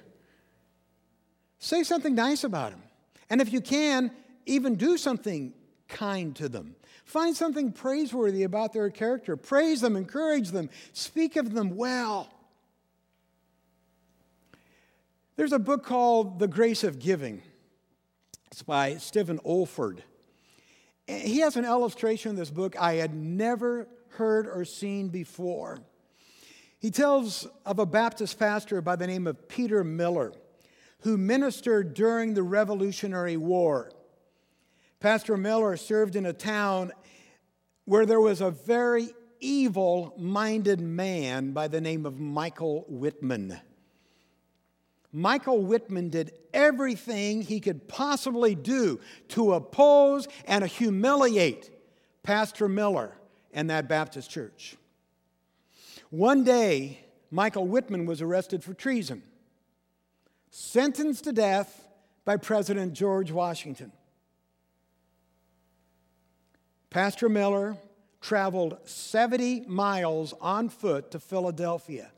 Say 1.59 1.83
something 1.83 2.15
nice 2.15 2.45
about 2.45 2.71
them. 2.71 2.83
And 3.31 3.41
if 3.41 3.53
you 3.53 3.61
can, 3.61 4.11
even 4.47 4.77
do 4.77 4.97
something 4.97 5.53
kind 5.89 6.35
to 6.37 6.49
them. 6.49 6.77
Find 7.05 7.37
something 7.37 7.73
praiseworthy 7.73 8.43
about 8.43 8.73
their 8.73 8.91
character. 8.91 9.37
Praise 9.37 9.81
them, 9.81 9.97
encourage 9.97 10.51
them, 10.51 10.71
speak 10.93 11.37
of 11.37 11.53
them 11.53 11.77
well. 11.77 12.29
There's 15.37 15.53
a 15.53 15.59
book 15.59 15.85
called 15.85 16.39
The 16.39 16.49
Grace 16.49 16.83
of 16.83 16.99
Giving. 16.99 17.43
It's 18.51 18.63
by 18.63 18.97
Stephen 18.97 19.39
Olford. 19.45 19.99
He 21.07 21.41
has 21.41 21.57
an 21.57 21.65
illustration 21.65 22.31
in 22.31 22.37
this 22.37 22.51
book 22.51 22.75
I 22.77 22.95
had 22.95 23.15
never 23.15 23.87
heard 24.17 24.47
or 24.47 24.65
seen 24.65 25.09
before. 25.09 25.79
He 26.79 26.91
tells 26.91 27.47
of 27.65 27.79
a 27.79 27.87
Baptist 27.87 28.39
pastor 28.39 28.81
by 28.81 28.97
the 28.97 29.07
name 29.07 29.27
of 29.27 29.49
Peter 29.49 29.83
Miller 29.83 30.33
who 31.01 31.17
ministered 31.17 31.95
during 31.95 32.35
the 32.35 32.43
Revolutionary 32.43 33.37
War. 33.37 33.91
Pastor 35.01 35.37
Miller 35.37 35.77
served 35.77 36.17
in 36.17 36.27
a 36.27 36.33
town 36.33 36.93
where 37.85 38.07
there 38.07 38.21
was 38.21 38.41
a 38.41 38.51
very 38.51 39.11
evil 39.41 40.15
minded 40.19 40.81
man 40.81 41.53
by 41.53 41.69
the 41.69 41.81
name 41.81 42.07
of 42.07 42.19
Michael 42.19 42.85
Whitman. 42.89 43.59
Michael 45.13 45.63
Whitman 45.63 46.11
did 46.11 46.33
everything 46.53 47.43
he 47.43 47.61
could 47.61 47.89
possibly 47.89 48.55
do 48.55 49.01
to 49.29 49.55
oppose 49.55 50.27
and 50.47 50.65
humiliate 50.67 51.71
Pastor 52.23 52.69
Miller 52.69 53.13
and 53.57 53.71
that 53.71 53.89
Baptist 53.89 54.31
church. 54.31 54.77
One 56.11 56.45
day, 56.45 57.01
Michael 57.33 57.67
Whitman 57.67 58.07
was 58.07 58.23
arrested 58.23 58.63
for 58.63 58.75
treason, 58.75 59.23
sentenced 60.51 61.25
to 61.25 61.33
death 61.33 61.89
by 62.25 62.37
President 62.37 62.93
George 62.93 63.33
Washington. 63.33 63.91
Pastor 66.91 67.29
Miller 67.29 67.77
traveled 68.21 68.77
70 68.85 69.63
miles 69.67 70.35
on 70.41 70.69
foot 70.69 71.11
to 71.13 71.19
Philadelphia 71.19 72.11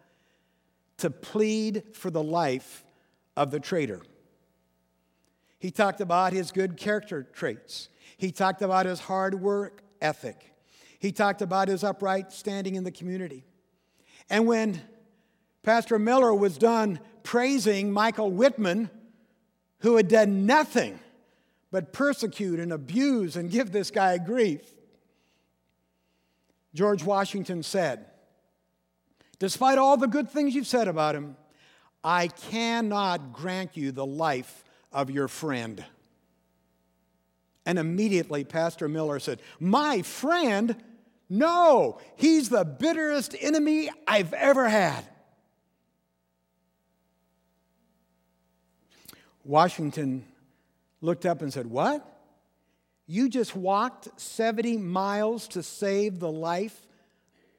to 0.98 1.08
plead 1.10 1.84
for 1.92 2.10
the 2.10 2.22
life 2.22 2.84
of 3.36 3.50
the 3.50 3.60
traitor. 3.60 4.00
He 5.58 5.70
talked 5.70 6.00
about 6.00 6.32
his 6.32 6.50
good 6.50 6.76
character 6.76 7.22
traits. 7.22 7.88
He 8.16 8.32
talked 8.32 8.62
about 8.62 8.86
his 8.86 9.00
hard 9.00 9.40
work 9.40 9.82
ethic. 10.00 10.47
He 10.98 11.12
talked 11.12 11.42
about 11.42 11.68
his 11.68 11.84
upright 11.84 12.32
standing 12.32 12.74
in 12.74 12.84
the 12.84 12.90
community. 12.90 13.44
And 14.28 14.46
when 14.46 14.80
Pastor 15.62 15.98
Miller 15.98 16.34
was 16.34 16.58
done 16.58 17.00
praising 17.22 17.92
Michael 17.92 18.30
Whitman, 18.30 18.90
who 19.80 19.96
had 19.96 20.08
done 20.08 20.46
nothing 20.46 20.98
but 21.70 21.92
persecute 21.92 22.58
and 22.58 22.72
abuse 22.72 23.36
and 23.36 23.50
give 23.50 23.72
this 23.72 23.90
guy 23.90 24.18
grief. 24.18 24.62
George 26.74 27.04
Washington 27.04 27.62
said, 27.62 28.06
Despite 29.38 29.78
all 29.78 29.96
the 29.96 30.08
good 30.08 30.30
things 30.30 30.54
you've 30.54 30.66
said 30.66 30.88
about 30.88 31.14
him, 31.14 31.36
I 32.02 32.28
cannot 32.28 33.32
grant 33.32 33.76
you 33.76 33.92
the 33.92 34.06
life 34.06 34.64
of 34.92 35.10
your 35.10 35.28
friend. 35.28 35.84
And 37.66 37.78
immediately, 37.78 38.44
Pastor 38.44 38.88
Miller 38.88 39.18
said, 39.18 39.40
My 39.60 40.02
friend? 40.02 40.76
No, 41.30 41.98
he's 42.16 42.48
the 42.48 42.64
bitterest 42.64 43.34
enemy 43.38 43.90
I've 44.06 44.32
ever 44.32 44.68
had. 44.68 45.04
Washington 49.44 50.24
looked 51.00 51.26
up 51.26 51.42
and 51.42 51.52
said, 51.52 51.66
What? 51.66 52.04
You 53.06 53.28
just 53.28 53.56
walked 53.56 54.08
70 54.20 54.76
miles 54.76 55.48
to 55.48 55.62
save 55.62 56.18
the 56.18 56.30
life 56.30 56.86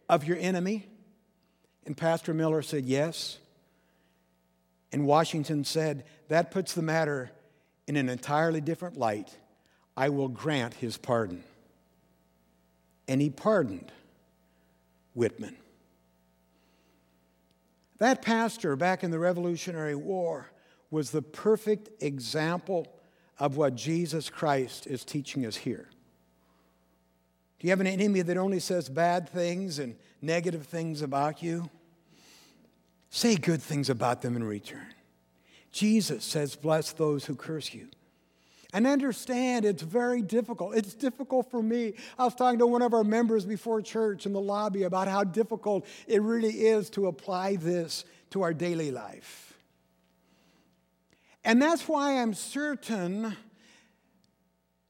of 0.08 0.24
your 0.24 0.38
enemy? 0.38 0.88
And 1.86 1.98
Pastor 1.98 2.34
Miller 2.34 2.62
said, 2.62 2.86
Yes. 2.86 3.40
And 4.92 5.06
Washington 5.06 5.64
said, 5.64 6.06
That 6.28 6.52
puts 6.52 6.74
the 6.74 6.82
matter 6.82 7.32
in 7.88 7.96
an 7.96 8.10
entirely 8.10 8.62
different 8.62 8.98
light. 8.98 9.36
I 9.98 10.10
will 10.10 10.28
grant 10.28 10.76
his 10.76 10.98
pardon. 10.98 11.44
And 13.10 13.20
he 13.20 13.30
pardoned 13.32 13.92
Whitman. 15.16 15.58
That 17.98 18.22
pastor 18.22 18.76
back 18.76 19.04
in 19.04 19.10
the 19.10 19.18
Revolutionary 19.20 19.96
War 19.96 20.52
was 20.92 21.10
the 21.10 21.24
perfect 21.24 21.90
example 22.04 22.88
of 23.40 23.58
what 23.58 23.76
Jesus 23.76 24.30
Christ 24.30 24.86
is 24.86 25.04
teaching 25.04 25.46
us 25.46 25.58
here. 25.58 25.90
Do 27.60 27.68
you 27.68 27.72
have 27.72 27.82
an 27.82 27.88
enemy 27.88 28.22
that 28.22 28.38
only 28.38 28.60
says 28.60 28.88
bad 28.88 29.28
things 29.28 29.80
and 29.80 29.96
negative 30.22 30.68
things 30.68 31.02
about 31.02 31.42
you? 31.42 31.70
Say 33.10 33.36
good 33.36 33.62
things 33.62 33.90
about 33.90 34.22
them 34.22 34.36
in 34.36 34.44
return. 34.44 34.94
Jesus 35.72 36.24
says, 36.24 36.56
Bless 36.56 36.94
those 36.94 37.26
who 37.26 37.36
curse 37.36 37.74
you. 37.74 37.88
And 38.74 38.86
understand 38.86 39.66
it's 39.66 39.82
very 39.82 40.22
difficult. 40.22 40.76
It's 40.76 40.94
difficult 40.94 41.50
for 41.50 41.62
me. 41.62 41.94
I 42.18 42.26
was 42.26 42.36
talking 42.36 42.60
to 42.60 42.68
one 42.68 42.84
of 42.84 42.94
our 42.94 43.04
members 43.04 43.46
before 43.46 43.82
church 43.82 44.26
in 44.26 44.34
the 44.34 44.42
lobby 44.42 44.84
about 44.84 45.08
how 45.08 45.24
difficult 45.24 45.86
it 46.08 46.22
really 46.22 46.50
is 46.68 46.90
to 46.92 47.08
apply 47.08 47.56
this 47.56 48.06
to 48.30 48.44
our 48.44 48.54
daily 48.54 48.92
life. 48.92 49.58
And 51.44 51.62
that's 51.62 51.88
why 51.88 52.22
I'm 52.22 52.34
certain 52.34 53.36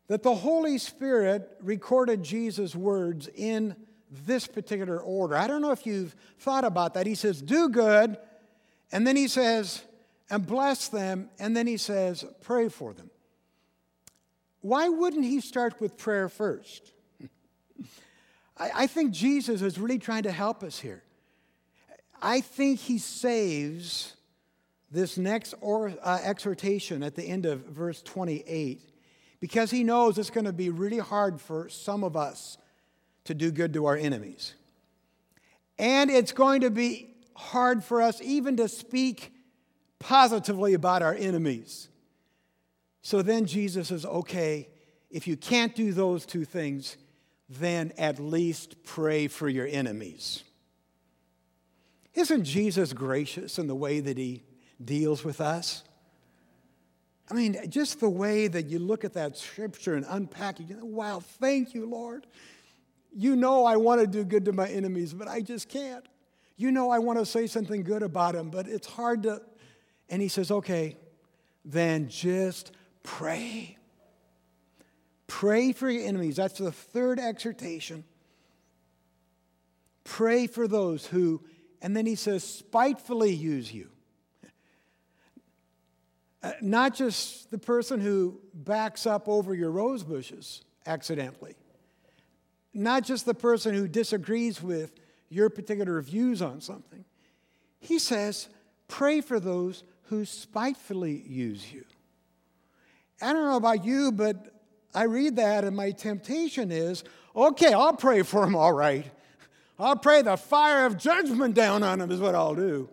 that 0.07 0.23
the 0.23 0.35
Holy 0.35 0.77
Spirit 0.77 1.49
recorded 1.61 2.23
Jesus' 2.23 2.75
words 2.75 3.29
in 3.33 3.75
this 4.25 4.47
particular 4.47 4.99
order. 4.99 5.35
I 5.37 5.47
don't 5.47 5.61
know 5.61 5.71
if 5.71 5.85
you've 5.85 6.15
thought 6.39 6.65
about 6.65 6.95
that. 6.95 7.05
He 7.05 7.15
says, 7.15 7.41
Do 7.41 7.69
good, 7.69 8.17
and 8.91 9.05
then 9.05 9.15
he 9.15 9.27
says, 9.27 9.83
and 10.31 10.45
bless 10.45 10.87
them, 10.89 11.29
and 11.39 11.55
then 11.55 11.67
he 11.67 11.77
says, 11.77 12.25
Pray 12.41 12.69
for 12.69 12.93
them. 12.93 13.09
Why 14.61 14.89
wouldn't 14.89 15.25
he 15.25 15.41
start 15.41 15.79
with 15.79 15.97
prayer 15.97 16.29
first? 16.29 16.91
I, 18.57 18.71
I 18.75 18.87
think 18.87 19.11
Jesus 19.11 19.61
is 19.61 19.79
really 19.79 19.99
trying 19.99 20.23
to 20.23 20.31
help 20.31 20.63
us 20.63 20.79
here. 20.79 21.03
I 22.21 22.41
think 22.41 22.79
he 22.79 22.97
saves 22.97 24.15
this 24.91 25.17
next 25.17 25.53
or, 25.61 25.93
uh, 26.03 26.19
exhortation 26.23 27.03
at 27.03 27.15
the 27.15 27.23
end 27.23 27.45
of 27.45 27.65
verse 27.65 28.01
28 28.01 28.81
because 29.39 29.71
he 29.71 29.83
knows 29.83 30.17
it's 30.17 30.29
going 30.29 30.45
to 30.45 30.53
be 30.53 30.69
really 30.69 30.97
hard 30.97 31.39
for 31.39 31.69
some 31.69 32.03
of 32.03 32.17
us 32.17 32.57
to 33.25 33.33
do 33.33 33.51
good 33.51 33.73
to 33.73 33.85
our 33.85 33.95
enemies. 33.95 34.53
And 35.77 36.09
it's 36.09 36.31
going 36.31 36.61
to 36.61 36.69
be 36.69 37.09
hard 37.35 37.83
for 37.83 38.01
us 38.01 38.21
even 38.21 38.57
to 38.57 38.67
speak 38.67 39.31
positively 39.99 40.73
about 40.73 41.01
our 41.01 41.13
enemies. 41.13 41.88
So 43.01 43.21
then 43.21 43.45
Jesus 43.45 43.87
says, 43.89 44.05
okay, 44.05 44.69
if 45.09 45.27
you 45.27 45.37
can't 45.37 45.75
do 45.75 45.93
those 45.93 46.25
two 46.25 46.45
things, 46.45 46.97
then 47.49 47.91
at 47.97 48.19
least 48.19 48.83
pray 48.83 49.27
for 49.27 49.49
your 49.49 49.67
enemies. 49.67 50.43
Isn't 52.13 52.43
Jesus 52.43 52.93
gracious 52.93 53.57
in 53.57 53.67
the 53.67 53.75
way 53.75 53.99
that 53.99 54.17
he 54.17 54.43
deals 54.83 55.23
with 55.23 55.41
us? 55.41 55.83
I 57.31 57.35
mean, 57.35 57.57
just 57.69 57.99
the 57.99 58.09
way 58.09 58.47
that 58.47 58.65
you 58.67 58.79
look 58.79 59.05
at 59.05 59.13
that 59.13 59.37
scripture 59.37 59.95
and 59.95 60.05
unpack 60.09 60.59
it, 60.59 60.67
you 60.67 60.75
know, 60.75 60.85
wow, 60.85 61.19
thank 61.19 61.73
you, 61.73 61.85
Lord. 61.85 62.25
You 63.15 63.35
know 63.35 63.65
I 63.65 63.77
want 63.77 64.01
to 64.01 64.07
do 64.07 64.23
good 64.23 64.45
to 64.45 64.51
my 64.51 64.67
enemies, 64.67 65.13
but 65.13 65.27
I 65.27 65.41
just 65.41 65.69
can't. 65.69 66.05
You 66.57 66.71
know 66.71 66.89
I 66.89 66.99
want 66.99 67.19
to 67.19 67.25
say 67.25 67.47
something 67.47 67.83
good 67.83 68.03
about 68.03 68.33
them, 68.33 68.49
but 68.49 68.67
it's 68.67 68.87
hard 68.87 69.23
to. 69.23 69.41
And 70.09 70.21
he 70.21 70.27
says, 70.27 70.51
okay, 70.51 70.97
then 71.63 72.09
just 72.09 72.71
pray. 73.17 73.75
Pray 75.25 75.71
for 75.73 75.89
your 75.89 76.05
enemies. 76.05 76.35
That's 76.35 76.59
the 76.59 76.71
third 76.71 77.19
exhortation. 77.19 78.03
Pray 80.03 80.47
for 80.47 80.67
those 80.67 81.07
who, 81.07 81.41
and 81.81 81.95
then 81.97 82.05
he 82.05 82.15
says, 82.15 82.43
spitefully 82.43 83.33
use 83.33 83.73
you. 83.73 83.89
Uh, 86.41 86.51
not 86.61 86.93
just 86.95 87.51
the 87.51 87.57
person 87.57 87.99
who 87.99 88.39
backs 88.53 89.05
up 89.05 89.27
over 89.27 89.53
your 89.53 89.71
rose 89.71 90.03
bushes 90.03 90.63
accidentally, 90.85 91.55
not 92.73 93.03
just 93.03 93.25
the 93.25 93.33
person 93.33 93.73
who 93.73 93.87
disagrees 93.87 94.61
with 94.61 94.93
your 95.29 95.49
particular 95.49 95.99
views 96.01 96.41
on 96.41 96.61
something. 96.61 97.03
He 97.79 97.99
says, 97.99 98.47
pray 98.87 99.19
for 99.19 99.39
those 99.39 99.83
who 100.03 100.25
spitefully 100.25 101.23
use 101.27 101.73
you. 101.73 101.85
I 103.21 103.33
don't 103.33 103.45
know 103.45 103.57
about 103.57 103.83
you, 103.85 104.11
but 104.11 104.53
I 104.93 105.03
read 105.03 105.35
that 105.37 105.63
and 105.63 105.75
my 105.75 105.91
temptation 105.91 106.71
is 106.71 107.03
okay, 107.35 107.73
I'll 107.73 107.93
pray 107.93 108.23
for 108.23 108.41
them, 108.41 108.55
all 108.55 108.73
right. 108.73 109.05
I'll 109.77 109.95
pray 109.95 110.21
the 110.21 110.35
fire 110.35 110.85
of 110.85 110.97
judgment 110.97 111.55
down 111.55 111.83
on 111.83 111.99
them, 111.99 112.11
is 112.11 112.19
what 112.19 112.35
I'll 112.35 112.55
do. 112.55 112.89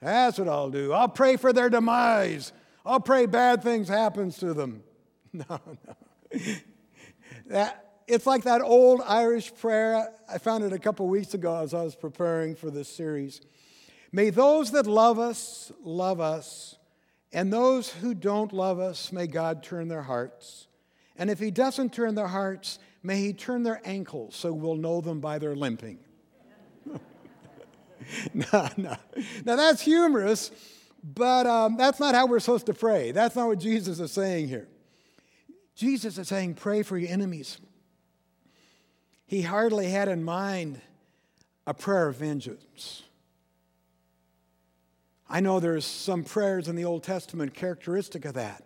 That's 0.00 0.38
what 0.38 0.48
I'll 0.48 0.70
do. 0.70 0.92
I'll 0.92 1.08
pray 1.08 1.36
for 1.36 1.52
their 1.52 1.70
demise. 1.70 2.52
I'll 2.84 3.00
pray 3.00 3.26
bad 3.26 3.62
things 3.62 3.88
happens 3.88 4.38
to 4.38 4.54
them. 4.54 4.82
No, 5.32 5.58
no. 5.58 6.44
That, 7.46 7.96
it's 8.06 8.24
like 8.24 8.44
that 8.44 8.60
old 8.60 9.00
Irish 9.04 9.52
prayer. 9.56 10.12
I 10.32 10.38
found 10.38 10.62
it 10.62 10.72
a 10.72 10.78
couple 10.78 11.08
weeks 11.08 11.34
ago 11.34 11.56
as 11.56 11.74
I 11.74 11.82
was 11.82 11.96
preparing 11.96 12.54
for 12.54 12.70
this 12.70 12.88
series. 12.88 13.40
May 14.12 14.30
those 14.30 14.70
that 14.70 14.86
love 14.86 15.18
us 15.18 15.72
love 15.82 16.20
us, 16.20 16.76
and 17.34 17.52
those 17.52 17.90
who 17.90 18.14
don't 18.14 18.52
love 18.52 18.78
us, 18.78 19.12
may 19.12 19.26
God 19.26 19.62
turn 19.62 19.88
their 19.88 20.02
hearts. 20.02 20.68
And 21.16 21.28
if 21.28 21.38
He 21.38 21.50
doesn't 21.50 21.92
turn 21.92 22.14
their 22.14 22.28
hearts, 22.28 22.78
may 23.02 23.18
He 23.18 23.32
turn 23.32 23.64
their 23.64 23.80
ankles 23.84 24.36
so 24.36 24.52
we'll 24.52 24.76
know 24.76 25.00
them 25.00 25.20
by 25.20 25.38
their 25.38 25.54
limping. 25.54 25.98
no, 28.34 28.68
no. 28.76 28.96
Now 29.44 29.56
that's 29.56 29.82
humorous, 29.82 30.50
but 31.02 31.46
um, 31.46 31.76
that's 31.76 32.00
not 32.00 32.14
how 32.14 32.26
we're 32.26 32.40
supposed 32.40 32.66
to 32.66 32.74
pray. 32.74 33.10
That's 33.10 33.36
not 33.36 33.48
what 33.48 33.58
Jesus 33.58 34.00
is 34.00 34.12
saying 34.12 34.48
here. 34.48 34.68
Jesus 35.74 36.18
is 36.18 36.28
saying, 36.28 36.54
pray 36.54 36.82
for 36.82 36.96
your 36.96 37.10
enemies. 37.10 37.58
He 39.26 39.42
hardly 39.42 39.88
had 39.88 40.08
in 40.08 40.22
mind 40.22 40.80
a 41.66 41.74
prayer 41.74 42.08
of 42.08 42.16
vengeance. 42.16 43.03
I 45.34 45.40
know 45.40 45.58
there's 45.58 45.84
some 45.84 46.22
prayers 46.22 46.68
in 46.68 46.76
the 46.76 46.84
Old 46.84 47.02
Testament 47.02 47.54
characteristic 47.54 48.24
of 48.24 48.34
that. 48.34 48.62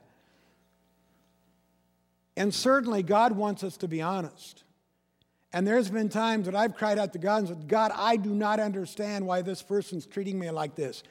And 2.37 2.53
certainly, 2.53 3.03
God 3.03 3.33
wants 3.33 3.65
us 3.65 3.79
to 3.79 3.89
be 3.89 4.03
honest. 4.03 4.65
And 5.51 5.67
there's 5.67 5.89
been 5.89 6.11
times 6.11 6.45
that 6.45 6.55
I've 6.55 6.77
cried 6.77 6.99
out 6.99 7.15
to 7.15 7.19
God 7.19 7.39
and 7.39 7.49
said, 7.49 7.69
God, 7.69 7.91
I 7.95 8.17
do 8.17 8.29
not 8.29 8.61
understand 8.61 9.27
why 9.27 9.41
this 9.41 9.63
person's 9.63 10.05
treating 10.05 10.39
me 10.39 10.51
like 10.51 10.75
this 10.75 11.03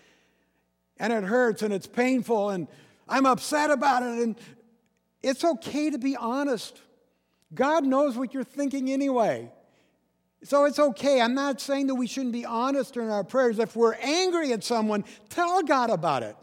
and 1.00 1.12
it 1.12 1.24
hurts 1.24 1.64
and 1.64 1.74
it's 1.74 1.88
painful 1.88 2.52
and 2.52 2.68
I'm 3.10 3.26
upset 3.26 3.72
about 3.72 4.04
it. 4.04 4.24
And 4.24 4.36
it's 5.24 5.44
okay 5.44 5.90
to 5.90 5.98
be 5.98 6.16
honest. 6.16 6.80
God 7.56 7.84
knows 7.84 8.16
what 8.16 8.32
you're 8.32 8.44
thinking 8.44 8.92
anyway. 8.92 9.52
So 10.44 10.66
it's 10.66 10.80
okay. 10.80 11.20
I'm 11.20 11.34
not 11.34 11.60
saying 11.60 11.88
that 11.88 11.96
we 11.96 12.08
shouldn't 12.08 12.34
be 12.34 12.46
honest 12.46 12.96
in 12.96 13.10
our 13.10 13.24
prayers. 13.24 13.60
If 13.60 13.76
we're 13.76 13.96
angry 13.96 14.54
at 14.54 14.64
someone, 14.64 15.04
tell 15.30 15.64
God 15.64 15.90
about 15.90 16.24
it. 16.24 16.36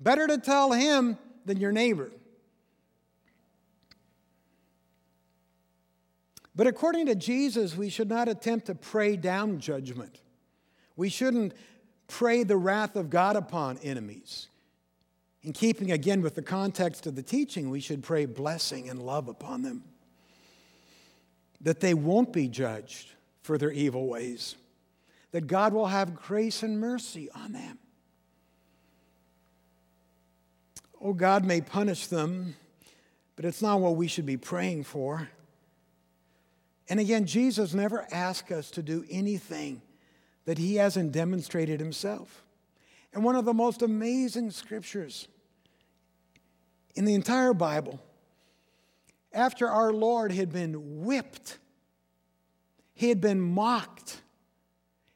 Better 0.00 0.26
to 0.26 0.38
tell 0.38 0.72
him 0.72 1.16
than 1.44 1.58
your 1.58 1.72
neighbor. 1.72 2.10
But 6.54 6.66
according 6.66 7.06
to 7.06 7.14
Jesus, 7.14 7.76
we 7.76 7.88
should 7.88 8.08
not 8.08 8.28
attempt 8.28 8.66
to 8.66 8.74
pray 8.74 9.16
down 9.16 9.60
judgment. 9.60 10.20
We 10.96 11.08
shouldn't 11.08 11.52
pray 12.08 12.42
the 12.42 12.56
wrath 12.56 12.96
of 12.96 13.10
God 13.10 13.36
upon 13.36 13.78
enemies. 13.78 14.48
In 15.42 15.52
keeping 15.52 15.92
again 15.92 16.22
with 16.22 16.34
the 16.34 16.42
context 16.42 17.06
of 17.06 17.14
the 17.14 17.22
teaching, 17.22 17.70
we 17.70 17.80
should 17.80 18.02
pray 18.02 18.24
blessing 18.24 18.88
and 18.88 19.00
love 19.00 19.28
upon 19.28 19.62
them, 19.62 19.84
that 21.60 21.80
they 21.80 21.94
won't 21.94 22.32
be 22.32 22.48
judged 22.48 23.12
for 23.46 23.56
their 23.56 23.70
evil 23.70 24.08
ways, 24.08 24.56
that 25.30 25.46
God 25.46 25.72
will 25.72 25.86
have 25.86 26.16
grace 26.16 26.64
and 26.64 26.80
mercy 26.80 27.30
on 27.30 27.52
them. 27.52 27.78
Oh, 31.00 31.12
God 31.12 31.44
may 31.44 31.60
punish 31.60 32.08
them, 32.08 32.56
but 33.36 33.44
it's 33.44 33.62
not 33.62 33.80
what 33.80 33.94
we 33.94 34.08
should 34.08 34.26
be 34.26 34.36
praying 34.36 34.82
for. 34.82 35.28
And 36.88 36.98
again, 36.98 37.24
Jesus 37.24 37.72
never 37.72 38.04
asked 38.10 38.50
us 38.50 38.68
to 38.72 38.82
do 38.82 39.04
anything 39.08 39.80
that 40.44 40.58
he 40.58 40.76
hasn't 40.76 41.12
demonstrated 41.12 41.78
himself. 41.78 42.42
And 43.14 43.22
one 43.22 43.36
of 43.36 43.44
the 43.44 43.54
most 43.54 43.80
amazing 43.80 44.50
scriptures 44.50 45.28
in 46.96 47.04
the 47.04 47.14
entire 47.14 47.54
Bible, 47.54 48.00
after 49.32 49.68
our 49.68 49.92
Lord 49.92 50.32
had 50.32 50.52
been 50.52 51.04
whipped, 51.04 51.58
he 52.96 53.10
had 53.10 53.20
been 53.20 53.40
mocked, 53.40 54.22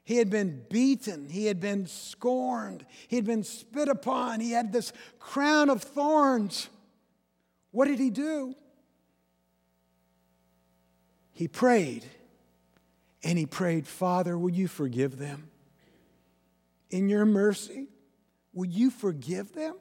he 0.03 0.17
had 0.17 0.29
been 0.29 0.63
beaten, 0.69 1.29
he 1.29 1.47
had 1.47 1.59
been 1.59 1.87
scorned, 1.87 2.85
he 3.07 3.15
had 3.15 3.25
been 3.25 3.43
spit 3.43 3.89
upon, 3.89 4.39
he 4.39 4.51
had 4.51 4.71
this 4.71 4.93
crown 5.19 5.69
of 5.69 5.81
thorns. 5.81 6.69
What 7.71 7.87
did 7.87 7.99
he 7.99 8.11
do? 8.11 8.55
He 11.33 11.47
prayed 11.47 12.05
And 13.23 13.37
he 13.37 13.45
prayed, 13.45 13.87
Father, 13.87 14.37
will 14.37 14.51
you 14.51 14.67
forgive 14.67 15.17
them? 15.17 15.49
In 16.91 17.09
your 17.09 17.25
mercy, 17.25 17.87
will 18.53 18.67
you 18.67 18.91
forgive 18.91 19.53
them? 19.53 19.75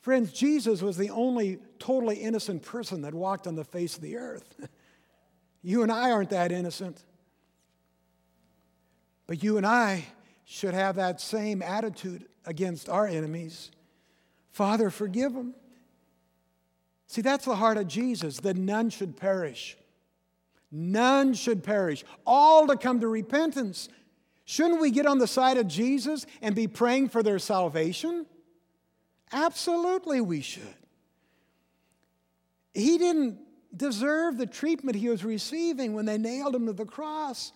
Friends, 0.00 0.32
Jesus 0.32 0.82
was 0.82 0.96
the 0.96 1.10
only 1.10 1.58
totally 1.78 2.16
innocent 2.16 2.62
person 2.62 3.02
that 3.02 3.14
walked 3.14 3.46
on 3.46 3.56
the 3.56 3.64
face 3.64 3.96
of 3.96 4.02
the 4.02 4.16
earth. 4.16 4.54
you 5.68 5.82
and 5.82 5.92
I 5.92 6.12
aren't 6.12 6.30
that 6.30 6.50
innocent. 6.50 7.04
But 9.26 9.42
you 9.42 9.58
and 9.58 9.66
I 9.66 10.06
should 10.46 10.72
have 10.72 10.96
that 10.96 11.20
same 11.20 11.60
attitude 11.60 12.24
against 12.46 12.88
our 12.88 13.06
enemies. 13.06 13.70
Father, 14.50 14.88
forgive 14.88 15.34
them. 15.34 15.54
See, 17.06 17.20
that's 17.20 17.44
the 17.44 17.56
heart 17.56 17.76
of 17.76 17.86
Jesus, 17.86 18.40
that 18.40 18.56
none 18.56 18.88
should 18.88 19.18
perish. 19.18 19.76
None 20.72 21.34
should 21.34 21.62
perish, 21.62 22.02
all 22.26 22.66
to 22.66 22.74
come 22.74 23.00
to 23.00 23.08
repentance. 23.08 23.90
Shouldn't 24.46 24.80
we 24.80 24.90
get 24.90 25.04
on 25.04 25.18
the 25.18 25.26
side 25.26 25.58
of 25.58 25.68
Jesus 25.68 26.24
and 26.40 26.54
be 26.54 26.66
praying 26.66 27.10
for 27.10 27.22
their 27.22 27.38
salvation? 27.38 28.24
Absolutely, 29.32 30.22
we 30.22 30.40
should. 30.40 30.62
He 32.72 32.96
didn't 32.96 33.38
deserve 33.76 34.38
the 34.38 34.46
treatment 34.46 34.96
he 34.96 35.08
was 35.08 35.24
receiving 35.24 35.94
when 35.94 36.06
they 36.06 36.18
nailed 36.18 36.54
him 36.54 36.66
to 36.66 36.72
the 36.72 36.84
cross. 36.84 37.52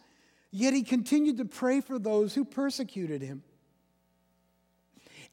Yet 0.51 0.75
he 0.75 0.83
continued 0.83 1.39
to 1.39 1.45
pray 1.45 1.81
for 1.81 1.99
those 1.99 2.35
who 2.35 2.45
persecuted 2.45 3.23
him. 3.23 3.43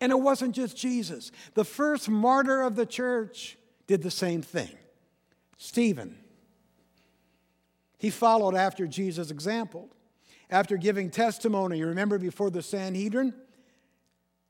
And 0.01 0.11
it 0.11 0.19
wasn't 0.19 0.55
just 0.55 0.77
Jesus. 0.77 1.31
The 1.55 1.65
first 1.65 2.07
martyr 2.07 2.61
of 2.61 2.75
the 2.75 2.85
church 2.85 3.57
did 3.87 4.01
the 4.01 4.11
same 4.11 4.41
thing 4.41 4.71
Stephen. 5.57 6.15
He 7.97 8.09
followed 8.09 8.55
after 8.55 8.87
Jesus' 8.87 9.29
example. 9.29 9.89
After 10.49 10.77
giving 10.77 11.11
testimony, 11.11 11.77
you 11.77 11.87
remember 11.87 12.17
before 12.17 12.49
the 12.49 12.63
Sanhedrin, 12.63 13.35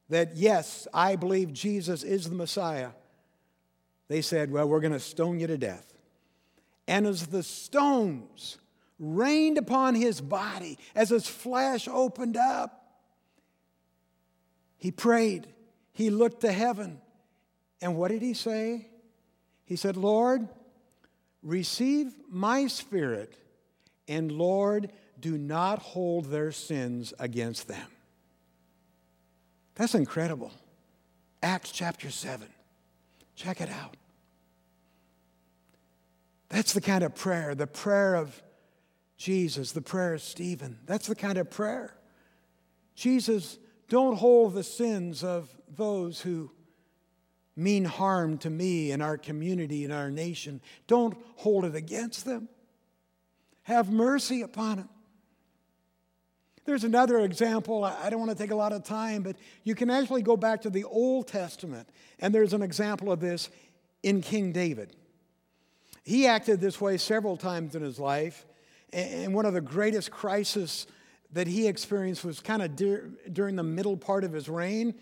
that 0.07 0.37
yes, 0.37 0.87
I 0.93 1.15
believe 1.17 1.51
Jesus 1.51 2.03
is 2.03 2.29
the 2.29 2.35
Messiah, 2.35 2.91
they 4.07 4.21
said, 4.21 4.51
Well, 4.51 4.69
we're 4.69 4.79
going 4.79 4.93
to 4.93 4.99
stone 4.99 5.39
you 5.39 5.47
to 5.47 5.57
death. 5.57 5.88
And 6.89 7.05
as 7.05 7.27
the 7.27 7.43
stones 7.43 8.57
rained 8.97 9.59
upon 9.59 9.93
his 9.93 10.19
body 10.19 10.77
as 10.95 11.09
his 11.09 11.27
flesh 11.27 11.87
opened 11.87 12.35
up. 12.35 12.83
He 14.75 14.91
prayed, 14.91 15.47
he 15.93 16.09
looked 16.09 16.41
to 16.41 16.51
heaven. 16.51 16.99
And 17.79 17.95
what 17.95 18.09
did 18.09 18.23
he 18.23 18.33
say? 18.33 18.87
He 19.65 19.75
said, 19.75 19.97
Lord, 19.97 20.47
receive 21.43 22.13
my 22.27 22.65
spirit, 22.67 23.37
and 24.07 24.31
Lord, 24.31 24.91
do 25.19 25.37
not 25.37 25.79
hold 25.79 26.25
their 26.25 26.51
sins 26.51 27.13
against 27.19 27.67
them. 27.67 27.87
That's 29.75 29.93
incredible. 29.95 30.51
Acts 31.43 31.71
chapter 31.71 32.09
7. 32.09 32.47
Check 33.35 33.61
it 33.61 33.69
out. 33.69 33.95
That's 36.49 36.73
the 36.73 36.81
kind 36.81 37.03
of 37.03 37.15
prayer, 37.15 37.55
the 37.55 37.67
prayer 37.67 38.15
of 38.15 38.41
Jesus, 39.17 39.71
the 39.71 39.81
prayer 39.81 40.15
of 40.15 40.21
Stephen. 40.21 40.79
That's 40.85 41.07
the 41.07 41.15
kind 41.15 41.37
of 41.37 41.49
prayer. 41.49 41.95
Jesus, 42.95 43.57
don't 43.87 44.17
hold 44.17 44.53
the 44.53 44.63
sins 44.63 45.23
of 45.23 45.49
those 45.75 46.21
who 46.21 46.51
mean 47.55 47.85
harm 47.85 48.37
to 48.39 48.49
me 48.49 48.91
and 48.91 49.03
our 49.03 49.17
community 49.17 49.83
and 49.83 49.93
our 49.93 50.09
nation. 50.09 50.61
Don't 50.87 51.15
hold 51.35 51.65
it 51.65 51.75
against 51.75 52.25
them. 52.25 52.49
Have 53.63 53.91
mercy 53.91 54.41
upon 54.41 54.77
them. 54.77 54.89
There's 56.65 56.83
another 56.83 57.19
example. 57.19 57.83
I 57.83 58.09
don't 58.09 58.19
want 58.19 58.31
to 58.31 58.37
take 58.37 58.51
a 58.51 58.55
lot 58.55 58.73
of 58.73 58.83
time, 58.83 59.23
but 59.23 59.35
you 59.63 59.75
can 59.75 59.89
actually 59.89 60.21
go 60.21 60.37
back 60.37 60.61
to 60.61 60.69
the 60.69 60.83
Old 60.83 61.27
Testament, 61.27 61.89
and 62.19 62.33
there's 62.33 62.53
an 62.53 62.61
example 62.61 63.11
of 63.11 63.19
this 63.19 63.49
in 64.03 64.21
King 64.21 64.51
David. 64.51 64.95
He 66.03 66.27
acted 66.27 66.59
this 66.59 66.79
way 66.79 66.97
several 66.97 67.37
times 67.37 67.75
in 67.75 67.81
his 67.81 67.99
life. 67.99 68.45
And 68.91 69.33
one 69.33 69.45
of 69.45 69.53
the 69.53 69.61
greatest 69.61 70.11
crises 70.11 70.87
that 71.31 71.47
he 71.47 71.67
experienced 71.67 72.25
was 72.25 72.39
kind 72.39 72.61
of 72.61 72.75
dur- 72.75 73.09
during 73.31 73.55
the 73.55 73.63
middle 73.63 73.95
part 73.95 74.23
of 74.23 74.33
his 74.33 74.49
reign. 74.49 74.95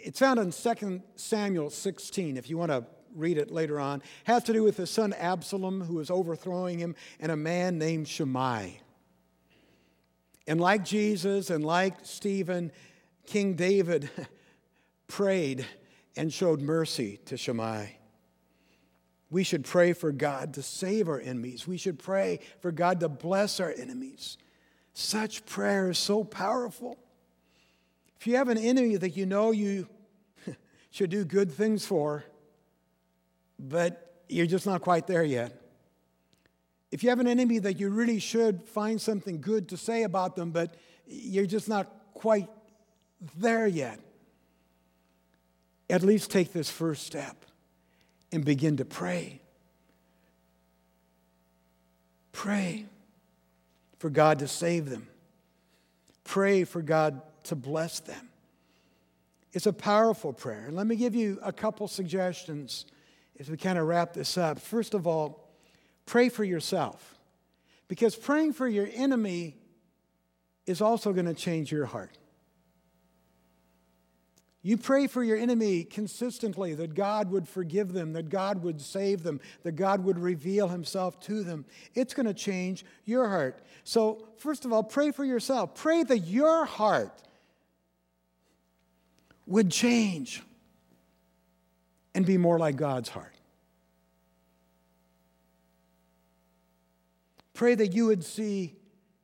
It's 0.00 0.18
found 0.18 0.40
in 0.40 0.50
2 0.50 1.02
Samuel 1.14 1.70
16, 1.70 2.36
if 2.36 2.50
you 2.50 2.58
want 2.58 2.72
to 2.72 2.84
read 3.14 3.38
it 3.38 3.50
later 3.50 3.78
on. 3.78 4.00
It 4.00 4.04
has 4.24 4.42
to 4.44 4.52
do 4.52 4.62
with 4.62 4.76
his 4.76 4.90
son 4.90 5.12
Absalom, 5.12 5.82
who 5.82 5.94
was 5.94 6.10
overthrowing 6.10 6.78
him, 6.78 6.96
and 7.20 7.30
a 7.30 7.36
man 7.36 7.78
named 7.78 8.08
Shimei. 8.08 8.80
And 10.46 10.60
like 10.60 10.84
Jesus 10.84 11.50
and 11.50 11.64
like 11.64 11.94
Stephen, 12.02 12.72
King 13.26 13.54
David 13.54 14.10
prayed 15.06 15.64
and 16.16 16.32
showed 16.32 16.60
mercy 16.60 17.18
to 17.26 17.36
Shimei. 17.36 17.98
We 19.34 19.42
should 19.42 19.64
pray 19.64 19.94
for 19.94 20.12
God 20.12 20.54
to 20.54 20.62
save 20.62 21.08
our 21.08 21.18
enemies. 21.18 21.66
We 21.66 21.76
should 21.76 21.98
pray 21.98 22.38
for 22.60 22.70
God 22.70 23.00
to 23.00 23.08
bless 23.08 23.58
our 23.58 23.74
enemies. 23.76 24.38
Such 24.92 25.44
prayer 25.44 25.90
is 25.90 25.98
so 25.98 26.22
powerful. 26.22 27.00
If 28.20 28.28
you 28.28 28.36
have 28.36 28.48
an 28.48 28.58
enemy 28.58 28.94
that 28.94 29.16
you 29.16 29.26
know 29.26 29.50
you 29.50 29.88
should 30.92 31.10
do 31.10 31.24
good 31.24 31.50
things 31.50 31.84
for, 31.84 32.24
but 33.58 34.22
you're 34.28 34.46
just 34.46 34.66
not 34.66 34.82
quite 34.82 35.08
there 35.08 35.24
yet. 35.24 35.60
If 36.92 37.02
you 37.02 37.08
have 37.08 37.18
an 37.18 37.26
enemy 37.26 37.58
that 37.58 37.80
you 37.80 37.90
really 37.90 38.20
should 38.20 38.62
find 38.62 39.00
something 39.00 39.40
good 39.40 39.70
to 39.70 39.76
say 39.76 40.04
about 40.04 40.36
them, 40.36 40.52
but 40.52 40.76
you're 41.08 41.44
just 41.44 41.68
not 41.68 41.92
quite 42.12 42.46
there 43.36 43.66
yet, 43.66 43.98
at 45.90 46.04
least 46.04 46.30
take 46.30 46.52
this 46.52 46.70
first 46.70 47.04
step 47.04 47.44
and 48.34 48.44
begin 48.44 48.78
to 48.78 48.84
pray. 48.84 49.40
Pray 52.32 52.86
for 53.98 54.10
God 54.10 54.40
to 54.40 54.48
save 54.48 54.90
them. 54.90 55.06
Pray 56.24 56.64
for 56.64 56.82
God 56.82 57.22
to 57.44 57.54
bless 57.54 58.00
them. 58.00 58.28
It's 59.52 59.66
a 59.66 59.72
powerful 59.72 60.32
prayer. 60.32 60.64
And 60.66 60.74
let 60.74 60.86
me 60.86 60.96
give 60.96 61.14
you 61.14 61.38
a 61.42 61.52
couple 61.52 61.86
suggestions 61.86 62.86
as 63.38 63.48
we 63.48 63.56
kind 63.56 63.78
of 63.78 63.86
wrap 63.86 64.14
this 64.14 64.36
up. 64.36 64.58
First 64.58 64.94
of 64.94 65.06
all, 65.06 65.48
pray 66.06 66.28
for 66.28 66.42
yourself. 66.42 67.18
Because 67.86 68.16
praying 68.16 68.54
for 68.54 68.66
your 68.66 68.88
enemy 68.92 69.54
is 70.66 70.80
also 70.80 71.12
going 71.12 71.26
to 71.26 71.34
change 71.34 71.70
your 71.70 71.86
heart. 71.86 72.18
You 74.66 74.78
pray 74.78 75.08
for 75.08 75.22
your 75.22 75.36
enemy 75.36 75.84
consistently 75.84 76.74
that 76.76 76.94
God 76.94 77.30
would 77.30 77.46
forgive 77.46 77.92
them, 77.92 78.14
that 78.14 78.30
God 78.30 78.62
would 78.62 78.80
save 78.80 79.22
them, 79.22 79.38
that 79.62 79.72
God 79.72 80.02
would 80.04 80.18
reveal 80.18 80.68
himself 80.68 81.20
to 81.20 81.44
them. 81.44 81.66
It's 81.94 82.14
going 82.14 82.24
to 82.24 82.32
change 82.32 82.82
your 83.04 83.28
heart. 83.28 83.62
So, 83.84 84.26
first 84.38 84.64
of 84.64 84.72
all, 84.72 84.82
pray 84.82 85.10
for 85.10 85.22
yourself. 85.22 85.74
Pray 85.74 86.02
that 86.04 86.20
your 86.20 86.64
heart 86.64 87.22
would 89.46 89.70
change 89.70 90.42
and 92.14 92.24
be 92.24 92.38
more 92.38 92.58
like 92.58 92.76
God's 92.76 93.10
heart. 93.10 93.34
Pray 97.52 97.74
that 97.74 97.92
you 97.92 98.06
would 98.06 98.24
see 98.24 98.76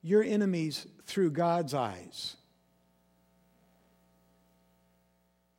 your 0.03 0.23
enemies 0.23 0.87
through 1.07 1.31
God's 1.31 1.73
eyes 1.73 2.37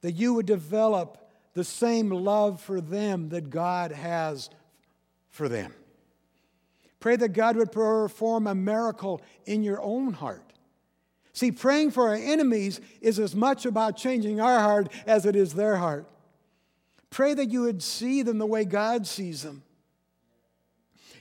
that 0.01 0.13
you 0.13 0.33
would 0.33 0.45
develop 0.45 1.17
the 1.53 1.63
same 1.63 2.09
love 2.09 2.61
for 2.61 2.81
them 2.81 3.29
that 3.29 3.49
God 3.49 3.91
has 3.91 4.49
for 5.29 5.49
them. 5.49 5.73
Pray 6.99 7.15
that 7.15 7.29
God 7.29 7.55
would 7.55 7.71
perform 7.71 8.47
a 8.47 8.55
miracle 8.55 9.21
in 9.45 9.63
your 9.63 9.81
own 9.81 10.13
heart. 10.13 10.43
See, 11.33 11.51
praying 11.51 11.91
for 11.91 12.09
our 12.09 12.15
enemies 12.15 12.79
is 13.01 13.17
as 13.19 13.35
much 13.35 13.65
about 13.65 13.97
changing 13.97 14.39
our 14.39 14.59
heart 14.59 14.91
as 15.07 15.25
it 15.25 15.35
is 15.35 15.53
their 15.53 15.77
heart. 15.77 16.07
Pray 17.09 17.33
that 17.33 17.49
you 17.49 17.61
would 17.61 17.81
see 17.81 18.21
them 18.21 18.37
the 18.37 18.45
way 18.45 18.65
God 18.65 19.07
sees 19.07 19.43
them. 19.43 19.63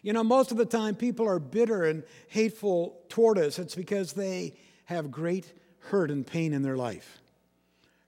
You 0.02 0.12
know, 0.12 0.24
most 0.24 0.50
of 0.50 0.56
the 0.56 0.64
time 0.64 0.94
people 0.94 1.28
are 1.28 1.38
bitter 1.38 1.84
and 1.84 2.04
hateful 2.28 3.00
toward 3.08 3.38
us. 3.38 3.58
It's 3.58 3.74
because 3.74 4.12
they 4.12 4.54
have 4.86 5.10
great 5.10 5.52
hurt 5.78 6.10
and 6.10 6.26
pain 6.26 6.52
in 6.52 6.62
their 6.62 6.76
life. 6.76 7.20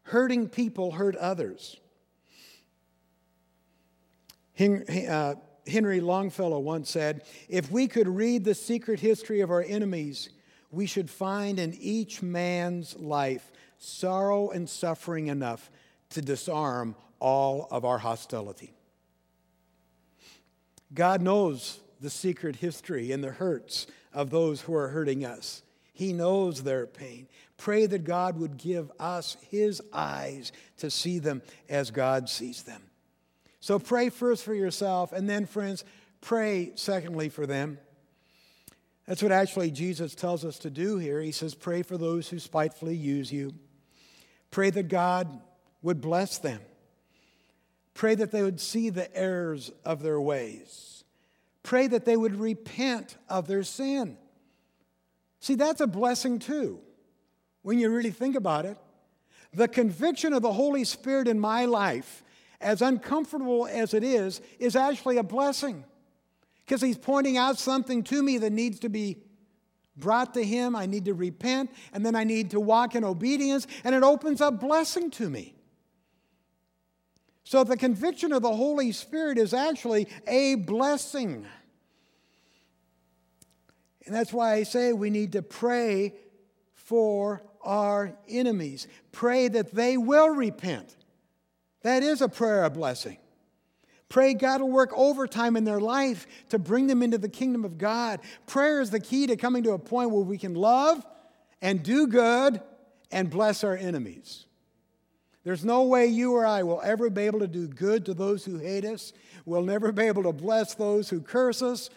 Hurting 0.04 0.48
people 0.48 0.92
hurt 0.92 1.16
others. 1.16 1.78
Uh, 4.58 5.34
Henry 5.66 6.00
Longfellow 6.00 6.58
once 6.58 6.90
said, 6.90 7.24
If 7.48 7.70
we 7.70 7.88
could 7.88 8.08
read 8.08 8.44
the 8.44 8.54
secret 8.54 9.00
history 9.00 9.40
of 9.40 9.50
our 9.50 9.62
enemies, 9.62 10.30
we 10.70 10.86
should 10.86 11.10
find 11.10 11.58
in 11.58 11.74
each 11.74 12.22
man's 12.22 12.96
life 12.96 13.52
sorrow 13.78 14.50
and 14.50 14.68
suffering 14.68 15.28
enough 15.28 15.70
to 16.10 16.22
disarm 16.22 16.94
all 17.18 17.68
of 17.70 17.84
our 17.84 17.98
hostility. 17.98 18.74
God 20.94 21.22
knows 21.22 21.80
the 22.00 22.10
secret 22.10 22.56
history 22.56 23.12
and 23.12 23.22
the 23.22 23.30
hurts 23.30 23.86
of 24.12 24.30
those 24.30 24.62
who 24.62 24.74
are 24.74 24.88
hurting 24.88 25.24
us. 25.24 25.62
He 25.92 26.12
knows 26.12 26.62
their 26.62 26.86
pain. 26.86 27.28
Pray 27.62 27.86
that 27.86 28.02
God 28.02 28.40
would 28.40 28.56
give 28.56 28.90
us 28.98 29.36
His 29.48 29.80
eyes 29.92 30.50
to 30.78 30.90
see 30.90 31.20
them 31.20 31.42
as 31.68 31.92
God 31.92 32.28
sees 32.28 32.64
them. 32.64 32.82
So 33.60 33.78
pray 33.78 34.08
first 34.08 34.42
for 34.42 34.52
yourself, 34.52 35.12
and 35.12 35.30
then, 35.30 35.46
friends, 35.46 35.84
pray 36.20 36.72
secondly 36.74 37.28
for 37.28 37.46
them. 37.46 37.78
That's 39.06 39.22
what 39.22 39.30
actually 39.30 39.70
Jesus 39.70 40.16
tells 40.16 40.44
us 40.44 40.58
to 40.58 40.70
do 40.70 40.98
here. 40.98 41.20
He 41.20 41.30
says, 41.30 41.54
Pray 41.54 41.82
for 41.82 41.96
those 41.96 42.28
who 42.28 42.40
spitefully 42.40 42.96
use 42.96 43.30
you. 43.30 43.54
Pray 44.50 44.70
that 44.70 44.88
God 44.88 45.28
would 45.82 46.00
bless 46.00 46.38
them. 46.38 46.60
Pray 47.94 48.16
that 48.16 48.32
they 48.32 48.42
would 48.42 48.60
see 48.60 48.90
the 48.90 49.16
errors 49.16 49.70
of 49.84 50.02
their 50.02 50.20
ways. 50.20 51.04
Pray 51.62 51.86
that 51.86 52.06
they 52.06 52.16
would 52.16 52.40
repent 52.40 53.16
of 53.28 53.46
their 53.46 53.62
sin. 53.62 54.18
See, 55.38 55.54
that's 55.54 55.80
a 55.80 55.86
blessing 55.86 56.40
too, 56.40 56.80
when 57.62 57.78
you 57.78 57.90
really 57.90 58.10
think 58.10 58.36
about 58.36 58.66
it. 58.66 58.76
The 59.54 59.68
conviction 59.68 60.32
of 60.32 60.42
the 60.42 60.52
Holy 60.52 60.84
Spirit 60.84 61.28
in 61.28 61.38
my 61.38 61.64
life, 61.64 62.24
as 62.60 62.82
uncomfortable 62.82 63.66
as 63.66 63.94
it 63.94 64.04
is, 64.04 64.40
is 64.58 64.76
actually 64.76 65.18
a 65.18 65.22
blessing 65.22 65.84
because 66.64 66.80
He's 66.80 66.98
pointing 66.98 67.36
out 67.36 67.58
something 67.58 68.02
to 68.04 68.22
me 68.22 68.38
that 68.38 68.52
needs 68.52 68.80
to 68.80 68.88
be 68.88 69.18
brought 69.96 70.34
to 70.34 70.44
Him. 70.44 70.74
I 70.74 70.86
need 70.86 71.04
to 71.04 71.14
repent, 71.14 71.70
and 71.92 72.04
then 72.04 72.14
I 72.14 72.24
need 72.24 72.50
to 72.52 72.60
walk 72.60 72.94
in 72.94 73.04
obedience, 73.04 73.66
and 73.84 73.94
it 73.94 74.02
opens 74.02 74.40
up 74.40 74.60
blessing 74.60 75.10
to 75.12 75.28
me. 75.28 75.54
So 77.44 77.64
the 77.64 77.76
conviction 77.76 78.32
of 78.32 78.42
the 78.42 78.54
Holy 78.54 78.92
Spirit 78.92 79.36
is 79.36 79.52
actually 79.52 80.08
a 80.26 80.54
blessing. 80.54 81.44
And 84.06 84.14
that's 84.14 84.32
why 84.32 84.54
I 84.54 84.62
say 84.62 84.92
we 84.92 85.10
need 85.10 85.32
to 85.32 85.42
pray 85.42 86.14
for 86.72 87.42
our 87.62 88.12
enemies. 88.28 88.86
Pray 89.12 89.48
that 89.48 89.74
they 89.74 89.96
will 89.96 90.30
repent. 90.30 90.96
That 91.82 92.02
is 92.02 92.20
a 92.20 92.28
prayer 92.28 92.64
of 92.64 92.74
blessing. 92.74 93.18
Pray 94.08 94.34
God 94.34 94.60
will 94.60 94.70
work 94.70 94.92
overtime 94.94 95.56
in 95.56 95.64
their 95.64 95.80
life 95.80 96.26
to 96.50 96.58
bring 96.58 96.86
them 96.86 97.02
into 97.02 97.16
the 97.16 97.28
kingdom 97.28 97.64
of 97.64 97.78
God. 97.78 98.20
Prayer 98.46 98.80
is 98.80 98.90
the 98.90 99.00
key 99.00 99.26
to 99.26 99.36
coming 99.36 99.62
to 99.62 99.72
a 99.72 99.78
point 99.78 100.10
where 100.10 100.22
we 100.22 100.36
can 100.36 100.54
love 100.54 101.04
and 101.62 101.82
do 101.82 102.06
good 102.06 102.60
and 103.10 103.30
bless 103.30 103.64
our 103.64 103.76
enemies. 103.76 104.44
There's 105.44 105.64
no 105.64 105.84
way 105.84 106.06
you 106.06 106.34
or 106.34 106.46
I 106.46 106.62
will 106.62 106.80
ever 106.82 107.10
be 107.10 107.22
able 107.22 107.40
to 107.40 107.48
do 107.48 107.66
good 107.66 108.04
to 108.06 108.14
those 108.14 108.44
who 108.44 108.58
hate 108.58 108.84
us. 108.84 109.12
We'll 109.44 109.62
never 109.62 109.90
be 109.92 110.04
able 110.04 110.22
to 110.24 110.32
bless 110.32 110.74
those 110.74 111.08
who 111.08 111.20
curse 111.20 111.62
us 111.62 111.90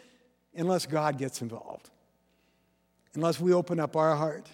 unless 0.56 0.86
God 0.86 1.18
gets 1.18 1.42
involved, 1.42 1.90
unless 3.14 3.40
we 3.40 3.54
open 3.54 3.80
up 3.80 3.96
our 3.96 4.16
heart, 4.16 4.50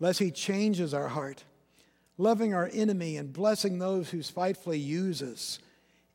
unless 0.00 0.18
He 0.18 0.30
changes 0.30 0.92
our 0.94 1.08
heart. 1.08 1.44
Loving 2.18 2.52
our 2.52 2.68
enemy 2.72 3.16
and 3.16 3.32
blessing 3.32 3.78
those 3.78 4.10
who 4.10 4.22
spitefully 4.22 4.78
use 4.78 5.22
us 5.22 5.58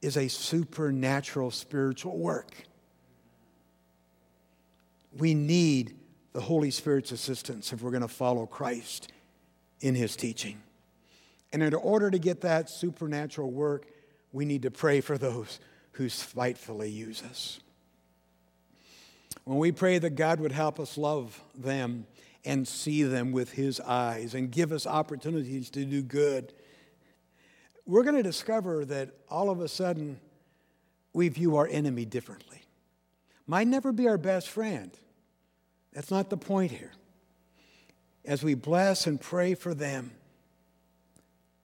is 0.02 0.18
a 0.18 0.28
supernatural 0.28 1.50
spiritual 1.50 2.18
work. 2.18 2.54
We 5.18 5.34
need 5.34 5.96
the 6.34 6.42
Holy 6.42 6.70
Spirit's 6.70 7.12
assistance 7.12 7.72
if 7.72 7.82
we're 7.82 7.92
going 7.92 8.02
to 8.02 8.08
follow 8.08 8.46
Christ 8.46 9.12
in 9.80 9.96
His 9.96 10.16
teaching. 10.16 10.62
And 11.54 11.64
in 11.64 11.74
order 11.74 12.12
to 12.12 12.20
get 12.20 12.42
that 12.42 12.70
supernatural 12.70 13.50
work, 13.50 13.88
we 14.34 14.46
need 14.46 14.64
to 14.64 14.72
pray 14.72 15.00
for 15.00 15.18
those 15.18 15.60
who 15.94 16.10
spitefully 16.10 16.90
use 16.90 17.24
us. 17.24 17.62
When 19.46 19.58
we 19.58 19.72
pray 19.72 19.98
that 19.98 20.12
God 20.12 20.40
would 20.40 20.52
help 20.52 20.80
us 20.80 20.98
love 20.98 21.42
them 21.56 22.06
and 22.46 22.68
see 22.68 23.04
them 23.04 23.32
with 23.32 23.52
His 23.52 23.80
eyes 23.80 24.34
and 24.34 24.52
give 24.52 24.72
us 24.72 24.86
opportunities 24.86 25.70
to 25.72 25.84
do 25.86 26.02
good, 26.02 26.54
we're 27.86 28.04
going 28.04 28.16
to 28.16 28.24
discover 28.24 28.86
that 28.86 29.10
all 29.30 29.50
of 29.50 29.62
a 29.62 29.68
sudden 29.68 30.20
we 31.14 31.30
view 31.30 31.56
our 31.58 31.68
enemy 31.68 32.06
differently. 32.06 32.62
Might 33.48 33.68
never 33.68 33.92
be 33.92 34.08
our 34.08 34.18
best 34.18 34.50
friend. 34.50 34.92
That's 35.94 36.12
not 36.12 36.30
the 36.30 36.38
point 36.38 36.72
here. 36.72 36.92
As 38.26 38.44
we 38.44 38.56
bless 38.56 39.06
and 39.08 39.22
pray 39.22 39.54
for 39.54 39.74
them, 39.74 40.12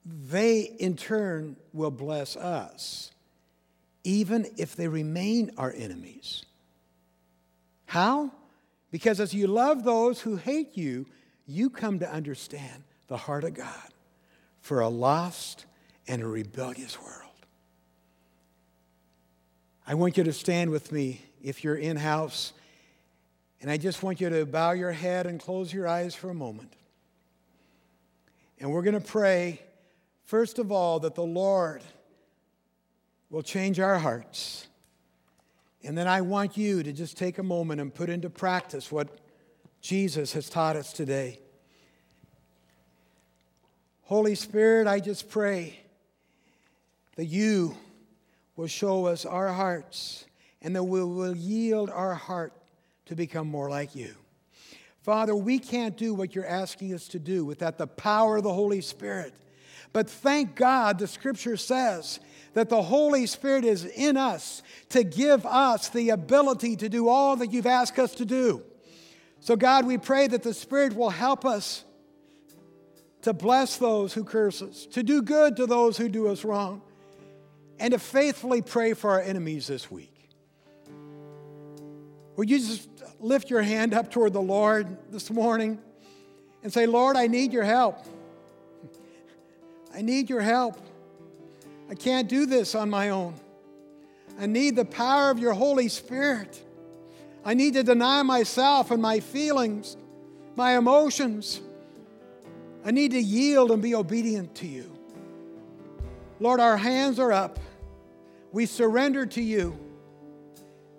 they 0.04 0.60
in 0.60 0.96
turn 0.96 1.56
will 1.72 1.90
bless 1.90 2.36
us, 2.36 3.10
even 4.04 4.46
if 4.56 4.74
they 4.74 4.88
remain 4.88 5.50
our 5.58 5.72
enemies. 5.76 6.44
How? 7.86 8.32
Because 8.92 9.18
as 9.18 9.34
you 9.34 9.48
love 9.48 9.82
those 9.82 10.20
who 10.20 10.36
hate 10.36 10.76
you, 10.76 11.06
you 11.46 11.68
come 11.68 11.98
to 11.98 12.08
understand 12.08 12.84
the 13.08 13.16
heart 13.16 13.42
of 13.42 13.54
God 13.54 13.88
for 14.60 14.78
a 14.78 14.88
lost 14.88 15.66
and 16.06 16.22
a 16.22 16.26
rebellious 16.28 17.02
world. 17.02 17.18
I 19.84 19.94
want 19.94 20.16
you 20.16 20.22
to 20.22 20.32
stand 20.32 20.70
with 20.70 20.92
me 20.92 21.22
if 21.42 21.64
you're 21.64 21.74
in 21.74 21.96
house, 21.96 22.52
and 23.60 23.68
I 23.68 23.76
just 23.76 24.04
want 24.04 24.20
you 24.20 24.30
to 24.30 24.46
bow 24.46 24.70
your 24.70 24.92
head 24.92 25.26
and 25.26 25.40
close 25.40 25.72
your 25.72 25.88
eyes 25.88 26.14
for 26.14 26.30
a 26.30 26.34
moment. 26.34 26.72
And 28.60 28.70
we're 28.70 28.82
going 28.82 28.94
to 28.94 29.00
pray 29.00 29.58
First 30.32 30.58
of 30.58 30.72
all, 30.72 31.00
that 31.00 31.14
the 31.14 31.22
Lord 31.22 31.82
will 33.28 33.42
change 33.42 33.78
our 33.78 33.98
hearts. 33.98 34.66
And 35.84 35.98
then 35.98 36.06
I 36.06 36.20
want 36.20 36.56
you 36.56 36.82
to 36.82 36.92
just 36.92 37.16
take 37.16 37.38
a 37.38 37.42
moment 37.42 37.80
and 37.80 37.92
put 37.92 38.08
into 38.08 38.30
practice 38.30 38.92
what 38.92 39.08
Jesus 39.80 40.32
has 40.32 40.48
taught 40.48 40.76
us 40.76 40.92
today. 40.92 41.40
Holy 44.02 44.34
Spirit, 44.34 44.86
I 44.86 45.00
just 45.00 45.28
pray 45.28 45.78
that 47.16 47.24
you 47.24 47.76
will 48.56 48.66
show 48.68 49.06
us 49.06 49.24
our 49.24 49.48
hearts 49.48 50.24
and 50.60 50.76
that 50.76 50.84
we 50.84 51.02
will 51.02 51.36
yield 51.36 51.90
our 51.90 52.14
heart 52.14 52.52
to 53.06 53.16
become 53.16 53.48
more 53.48 53.68
like 53.68 53.96
you. 53.96 54.14
Father, 55.02 55.34
we 55.34 55.58
can't 55.58 55.96
do 55.96 56.14
what 56.14 56.34
you're 56.34 56.46
asking 56.46 56.94
us 56.94 57.08
to 57.08 57.18
do 57.18 57.44
without 57.44 57.76
the 57.76 57.88
power 57.88 58.36
of 58.36 58.44
the 58.44 58.52
Holy 58.52 58.80
Spirit. 58.80 59.34
But 59.92 60.08
thank 60.08 60.54
God 60.54 60.98
the 60.98 61.06
scripture 61.06 61.56
says 61.56 62.20
that 62.54 62.68
the 62.68 62.82
Holy 62.82 63.26
Spirit 63.26 63.64
is 63.64 63.84
in 63.84 64.16
us 64.16 64.62
to 64.90 65.04
give 65.04 65.44
us 65.46 65.88
the 65.88 66.10
ability 66.10 66.76
to 66.76 66.88
do 66.88 67.08
all 67.08 67.36
that 67.36 67.52
you've 67.52 67.66
asked 67.66 67.98
us 67.98 68.14
to 68.16 68.24
do. 68.24 68.62
So, 69.40 69.56
God, 69.56 69.86
we 69.86 69.98
pray 69.98 70.28
that 70.28 70.42
the 70.42 70.54
Spirit 70.54 70.94
will 70.94 71.10
help 71.10 71.44
us 71.44 71.84
to 73.22 73.32
bless 73.32 73.76
those 73.76 74.12
who 74.12 74.24
curse 74.24 74.62
us, 74.62 74.86
to 74.86 75.02
do 75.02 75.22
good 75.22 75.56
to 75.56 75.66
those 75.66 75.96
who 75.96 76.08
do 76.08 76.28
us 76.28 76.44
wrong, 76.44 76.82
and 77.78 77.92
to 77.92 77.98
faithfully 77.98 78.62
pray 78.62 78.94
for 78.94 79.10
our 79.10 79.20
enemies 79.20 79.66
this 79.66 79.90
week. 79.90 80.08
Would 82.36 82.50
you 82.50 82.58
just 82.58 82.88
lift 83.20 83.50
your 83.50 83.62
hand 83.62 83.94
up 83.94 84.10
toward 84.10 84.32
the 84.32 84.40
Lord 84.40 84.96
this 85.10 85.30
morning 85.30 85.78
and 86.62 86.72
say, 86.72 86.86
Lord, 86.86 87.16
I 87.16 87.26
need 87.26 87.52
your 87.52 87.64
help. 87.64 88.04
I 89.94 90.02
need 90.02 90.30
your 90.30 90.40
help. 90.40 90.78
I 91.90 91.94
can't 91.94 92.28
do 92.28 92.46
this 92.46 92.74
on 92.74 92.88
my 92.88 93.10
own. 93.10 93.34
I 94.38 94.46
need 94.46 94.76
the 94.76 94.84
power 94.84 95.30
of 95.30 95.38
your 95.38 95.52
Holy 95.52 95.88
Spirit. 95.88 96.62
I 97.44 97.54
need 97.54 97.74
to 97.74 97.82
deny 97.82 98.22
myself 98.22 98.90
and 98.90 99.02
my 99.02 99.20
feelings, 99.20 99.96
my 100.56 100.78
emotions. 100.78 101.60
I 102.84 102.90
need 102.90 103.10
to 103.10 103.20
yield 103.20 103.70
and 103.70 103.82
be 103.82 103.94
obedient 103.94 104.54
to 104.56 104.66
you. 104.66 104.90
Lord, 106.40 106.60
our 106.60 106.76
hands 106.76 107.18
are 107.18 107.32
up. 107.32 107.58
We 108.52 108.66
surrender 108.66 109.26
to 109.26 109.42
you. 109.42 109.78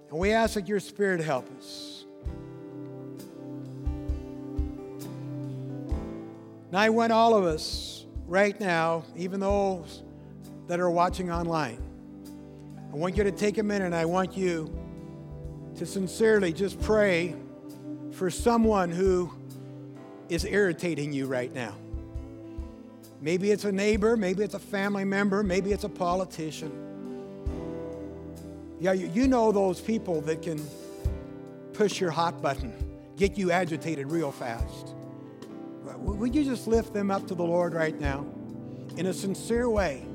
And 0.09 0.19
we 0.19 0.31
ask 0.31 0.53
that 0.53 0.67
your 0.67 0.79
Spirit 0.79 1.21
help 1.21 1.49
us. 1.57 2.05
Now, 6.71 6.79
I 6.79 6.89
want 6.89 7.11
all 7.11 7.35
of 7.35 7.43
us 7.45 8.02
right 8.27 8.59
now, 8.59 9.03
even 9.15 9.39
those 9.39 10.03
that 10.67 10.79
are 10.79 10.89
watching 10.89 11.31
online, 11.31 11.81
I 12.91 12.95
want 12.95 13.17
you 13.17 13.23
to 13.23 13.31
take 13.31 13.57
a 13.57 13.63
minute 13.63 13.85
and 13.85 13.95
I 13.95 14.05
want 14.05 14.37
you 14.37 14.71
to 15.77 15.85
sincerely 15.85 16.53
just 16.53 16.79
pray 16.81 17.35
for 18.11 18.29
someone 18.29 18.91
who 18.91 19.31
is 20.29 20.45
irritating 20.45 21.11
you 21.11 21.25
right 21.25 21.53
now. 21.53 21.75
Maybe 23.21 23.51
it's 23.51 23.65
a 23.65 23.71
neighbor, 23.71 24.17
maybe 24.17 24.43
it's 24.43 24.53
a 24.53 24.59
family 24.59 25.05
member, 25.05 25.43
maybe 25.43 25.71
it's 25.71 25.85
a 25.85 25.89
politician. 25.89 26.71
Yeah, 28.79 28.91
you 28.91 29.27
know 29.27 29.51
those 29.51 29.79
people 29.79 30.21
that 30.21 30.41
can 30.41 30.61
push 31.73 32.01
your 32.01 32.11
hot 32.11 32.41
button, 32.41 32.73
get 33.17 33.37
you 33.37 33.51
agitated 33.51 34.11
real 34.11 34.31
fast. 34.31 34.93
Would 35.83 36.33
you 36.33 36.43
just 36.43 36.67
lift 36.67 36.93
them 36.93 37.11
up 37.11 37.27
to 37.27 37.35
the 37.35 37.43
Lord 37.43 37.73
right 37.73 37.99
now 37.99 38.25
in 38.97 39.07
a 39.07 39.13
sincere 39.13 39.69
way? 39.69 40.05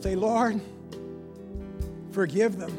Say, 0.00 0.14
Lord, 0.14 0.60
forgive 2.12 2.56
them. 2.56 2.72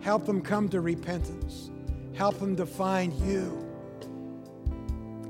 Help 0.00 0.24
them 0.24 0.40
come 0.40 0.68
to 0.70 0.80
repentance. 0.80 1.70
Help 2.14 2.38
them 2.38 2.56
to 2.56 2.64
find 2.64 3.12
you. 3.26 3.64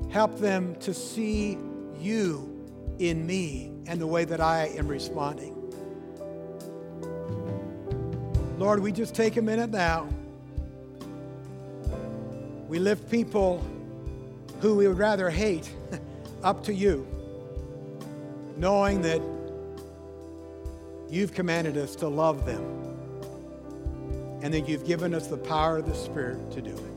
Help 0.09 0.39
them 0.39 0.75
to 0.75 0.93
see 0.93 1.57
you 1.99 2.55
in 2.99 3.25
me 3.27 3.71
and 3.87 3.99
the 3.99 4.07
way 4.07 4.25
that 4.25 4.39
I 4.39 4.67
am 4.77 4.87
responding. 4.87 5.55
Lord, 8.57 8.79
we 8.81 8.91
just 8.91 9.15
take 9.15 9.37
a 9.37 9.41
minute 9.41 9.69
now. 9.69 10.07
We 12.67 12.79
lift 12.79 13.09
people 13.09 13.65
who 14.59 14.75
we 14.75 14.87
would 14.87 14.97
rather 14.97 15.29
hate 15.29 15.69
up 16.43 16.63
to 16.65 16.73
you, 16.73 17.07
knowing 18.57 19.01
that 19.01 19.21
you've 21.09 21.33
commanded 21.33 21.77
us 21.77 21.95
to 21.97 22.07
love 22.07 22.45
them 22.45 22.79
and 24.41 24.53
that 24.53 24.67
you've 24.69 24.85
given 24.85 25.13
us 25.13 25.27
the 25.27 25.37
power 25.37 25.77
of 25.77 25.85
the 25.85 25.95
Spirit 25.95 26.51
to 26.51 26.61
do 26.61 26.71
it. 26.71 26.88